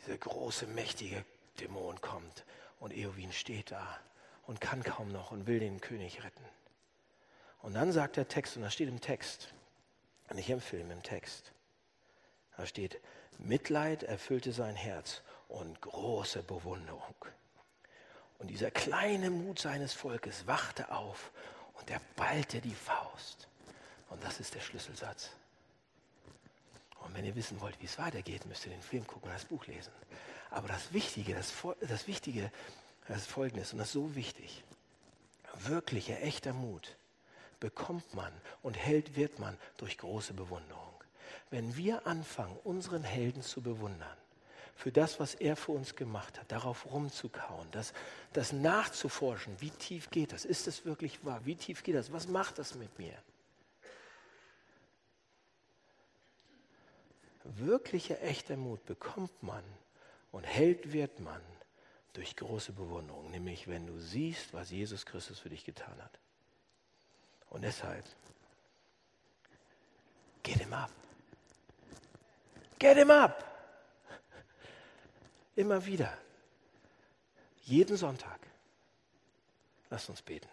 Dieser 0.09 0.21
große, 0.21 0.65
mächtige 0.65 1.23
Dämon 1.59 2.01
kommt 2.01 2.43
und 2.79 2.97
Eowyn 2.97 3.31
steht 3.31 3.69
da 3.69 3.99
und 4.47 4.59
kann 4.59 4.81
kaum 4.81 5.11
noch 5.11 5.29
und 5.29 5.45
will 5.45 5.59
den 5.59 5.81
König 5.81 6.23
retten. 6.23 6.43
Und 7.61 7.75
dann 7.75 7.91
sagt 7.91 8.17
der 8.17 8.27
Text, 8.27 8.57
und 8.57 8.63
das 8.63 8.73
steht 8.73 8.89
im 8.89 9.01
Text, 9.01 9.53
nicht 10.33 10.49
im 10.49 10.61
Film, 10.61 10.89
im 10.89 11.03
Text, 11.03 11.51
da 12.57 12.65
steht, 12.65 12.99
Mitleid 13.37 14.01
erfüllte 14.01 14.51
sein 14.51 14.73
Herz 14.73 15.21
und 15.47 15.79
große 15.79 16.41
Bewunderung. 16.41 17.13
Und 18.39 18.47
dieser 18.47 18.71
kleine 18.71 19.29
Mut 19.29 19.59
seines 19.59 19.93
Volkes 19.93 20.47
wachte 20.47 20.91
auf 20.91 21.31
und 21.75 21.87
er 21.91 22.01
ballte 22.15 22.61
die 22.61 22.73
Faust. 22.73 23.47
Und 24.09 24.23
das 24.23 24.39
ist 24.39 24.55
der 24.55 24.61
Schlüsselsatz. 24.61 25.29
Und 27.01 27.15
wenn 27.15 27.25
ihr 27.25 27.35
wissen 27.35 27.59
wollt, 27.61 27.79
wie 27.81 27.85
es 27.85 27.97
weitergeht, 27.97 28.45
müsst 28.45 28.65
ihr 28.65 28.71
den 28.71 28.81
Film 28.81 29.05
gucken 29.07 29.29
und 29.29 29.35
das 29.35 29.45
Buch 29.45 29.65
lesen. 29.67 29.91
Aber 30.51 30.67
das 30.67 30.93
Wichtige, 30.93 31.33
das, 31.33 31.53
das 31.81 32.07
Wichtige, 32.07 32.51
das 33.07 33.25
Folgendes, 33.25 33.73
und 33.73 33.79
das 33.79 33.87
ist 33.87 33.93
so 33.93 34.15
wichtig. 34.15 34.63
Wirklicher, 35.61 36.21
echter 36.21 36.53
Mut 36.53 36.95
bekommt 37.59 38.13
man 38.13 38.31
und 38.61 38.77
hält 38.77 39.15
wird 39.15 39.39
man 39.39 39.57
durch 39.77 39.97
große 39.97 40.33
Bewunderung. 40.33 40.93
Wenn 41.49 41.75
wir 41.75 42.07
anfangen, 42.07 42.57
unseren 42.63 43.03
Helden 43.03 43.41
zu 43.41 43.61
bewundern, 43.61 44.17
für 44.75 44.91
das, 44.93 45.19
was 45.19 45.35
er 45.35 45.57
für 45.57 45.73
uns 45.73 45.95
gemacht 45.95 46.39
hat, 46.39 46.51
darauf 46.51 46.85
rumzukauen, 46.89 47.67
das, 47.71 47.91
das 48.31 48.53
nachzuforschen, 48.53 49.59
wie 49.59 49.71
tief 49.71 50.09
geht 50.09 50.31
das, 50.31 50.45
ist 50.45 50.67
es 50.67 50.85
wirklich 50.85 51.25
wahr, 51.25 51.41
wie 51.43 51.55
tief 51.55 51.83
geht 51.83 51.95
das, 51.95 52.13
was 52.13 52.29
macht 52.29 52.59
das 52.59 52.75
mit 52.75 52.97
mir? 52.97 53.13
Wirklicher, 57.57 58.21
echter 58.21 58.57
Mut 58.57 58.85
bekommt 58.85 59.43
man 59.43 59.63
und 60.31 60.43
hält 60.43 60.93
wird 60.93 61.19
man 61.19 61.41
durch 62.13 62.35
große 62.35 62.73
Bewunderung, 62.73 63.31
nämlich 63.31 63.67
wenn 63.67 63.87
du 63.87 63.97
siehst, 63.99 64.53
was 64.53 64.71
Jesus 64.71 65.05
Christus 65.05 65.39
für 65.39 65.49
dich 65.49 65.65
getan 65.65 66.01
hat. 66.01 66.19
Und 67.49 67.63
deshalb, 67.63 68.05
get 70.43 70.57
him 70.57 70.73
up. 70.73 70.91
Get 72.77 72.97
him 72.97 73.11
up. 73.11 73.43
Immer 75.55 75.85
wieder. 75.85 76.17
Jeden 77.63 77.97
Sonntag. 77.97 78.39
Lasst 79.89 80.09
uns 80.09 80.21
beten. 80.21 80.47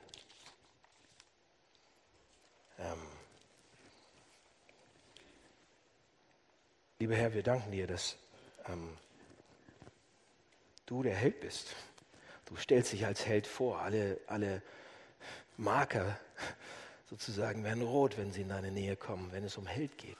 Lieber 7.06 7.20
Herr, 7.20 7.34
wir 7.34 7.44
danken 7.44 7.70
dir, 7.70 7.86
dass 7.86 8.16
ähm, 8.68 8.88
du 10.86 11.04
der 11.04 11.14
Held 11.14 11.38
bist. 11.38 11.68
Du 12.46 12.56
stellst 12.56 12.92
dich 12.92 13.06
als 13.06 13.24
Held 13.24 13.46
vor. 13.46 13.80
Alle, 13.80 14.18
alle 14.26 14.60
Marker 15.56 16.18
sozusagen 17.08 17.62
werden 17.62 17.84
rot, 17.84 18.18
wenn 18.18 18.32
sie 18.32 18.40
in 18.40 18.48
deine 18.48 18.72
Nähe 18.72 18.96
kommen, 18.96 19.30
wenn 19.30 19.44
es 19.44 19.56
um 19.56 19.68
Held 19.68 19.96
geht. 19.98 20.16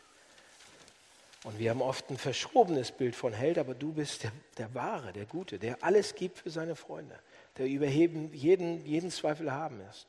Und 1.43 1.59
wir 1.59 1.71
haben 1.71 1.83
oft 1.83 2.09
ein 2.09 2.19
verschobenes 2.19 2.93
Bild 2.93 3.17
von 3.17 3.33
Held, 3.33 3.59
aber 3.59 3.75
du 3.75 3.93
bist 3.93 4.23
der, 4.23 4.31
der 4.57 4.73
Wahre, 4.73 5.13
der 5.13 5.27
Gute, 5.27 5.59
der 5.59 5.83
alles 5.83 6.15
gibt 6.15 6.39
für 6.39 6.51
seine 6.51 6.77
Freunde, 6.77 7.19
der 7.59 7.67
über 7.67 7.89
jeden, 7.89 8.33
jeden 8.33 9.11
Zweifel 9.11 9.51
haben 9.51 9.81
ist. 9.91 10.07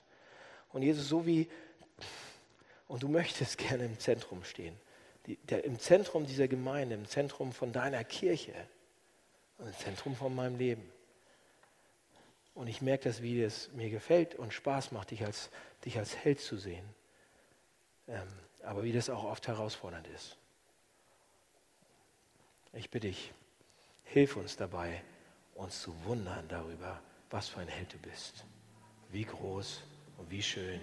Und 0.73 0.83
Jesus, 0.83 1.09
so 1.09 1.25
wie, 1.25 1.49
und 2.87 3.01
du 3.01 3.07
möchtest 3.07 3.57
gerne 3.57 3.85
im 3.85 3.97
Zentrum 3.97 4.43
stehen, 4.43 4.79
die, 5.27 5.35
der, 5.37 5.63
im 5.65 5.77
Zentrum 5.79 6.25
dieser 6.25 6.47
Gemeinde, 6.47 6.95
im 6.95 7.05
Zentrum 7.05 7.51
von 7.51 7.71
deiner 7.71 8.03
Kirche 8.03 8.53
und 9.57 9.67
im 9.67 9.77
Zentrum 9.77 10.15
von 10.15 10.33
meinem 10.33 10.57
Leben. 10.57 10.89
Und 12.55 12.67
ich 12.67 12.81
merke 12.81 13.03
das, 13.03 13.21
wie 13.21 13.41
es 13.43 13.71
mir 13.73 13.89
gefällt 13.89 14.33
und 14.35 14.53
Spaß 14.53 14.91
macht, 14.91 15.11
dich 15.11 15.23
als, 15.23 15.51
dich 15.85 15.99
als 15.99 16.15
Held 16.15 16.39
zu 16.39 16.57
sehen. 16.57 16.85
Ähm, 18.07 18.27
aber 18.63 18.83
wie 18.83 18.91
das 18.91 19.09
auch 19.09 19.23
oft 19.23 19.47
herausfordernd 19.47 20.07
ist. 20.07 20.37
Ich 22.73 22.89
bitte 22.89 23.07
dich, 23.07 23.31
hilf 24.05 24.35
uns 24.35 24.57
dabei, 24.57 25.03
uns 25.55 25.81
zu 25.81 25.93
wundern 26.05 26.47
darüber, 26.47 26.99
was 27.29 27.49
für 27.49 27.59
ein 27.59 27.67
Held 27.67 27.93
du 27.93 27.97
bist. 27.99 28.45
Wie 29.09 29.23
groß 29.23 29.83
und 30.17 30.29
wie 30.31 30.43
schön 30.43 30.81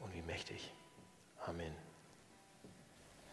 und 0.00 0.14
wie 0.14 0.22
mächtig. 0.22 0.72
Amen. 1.40 1.83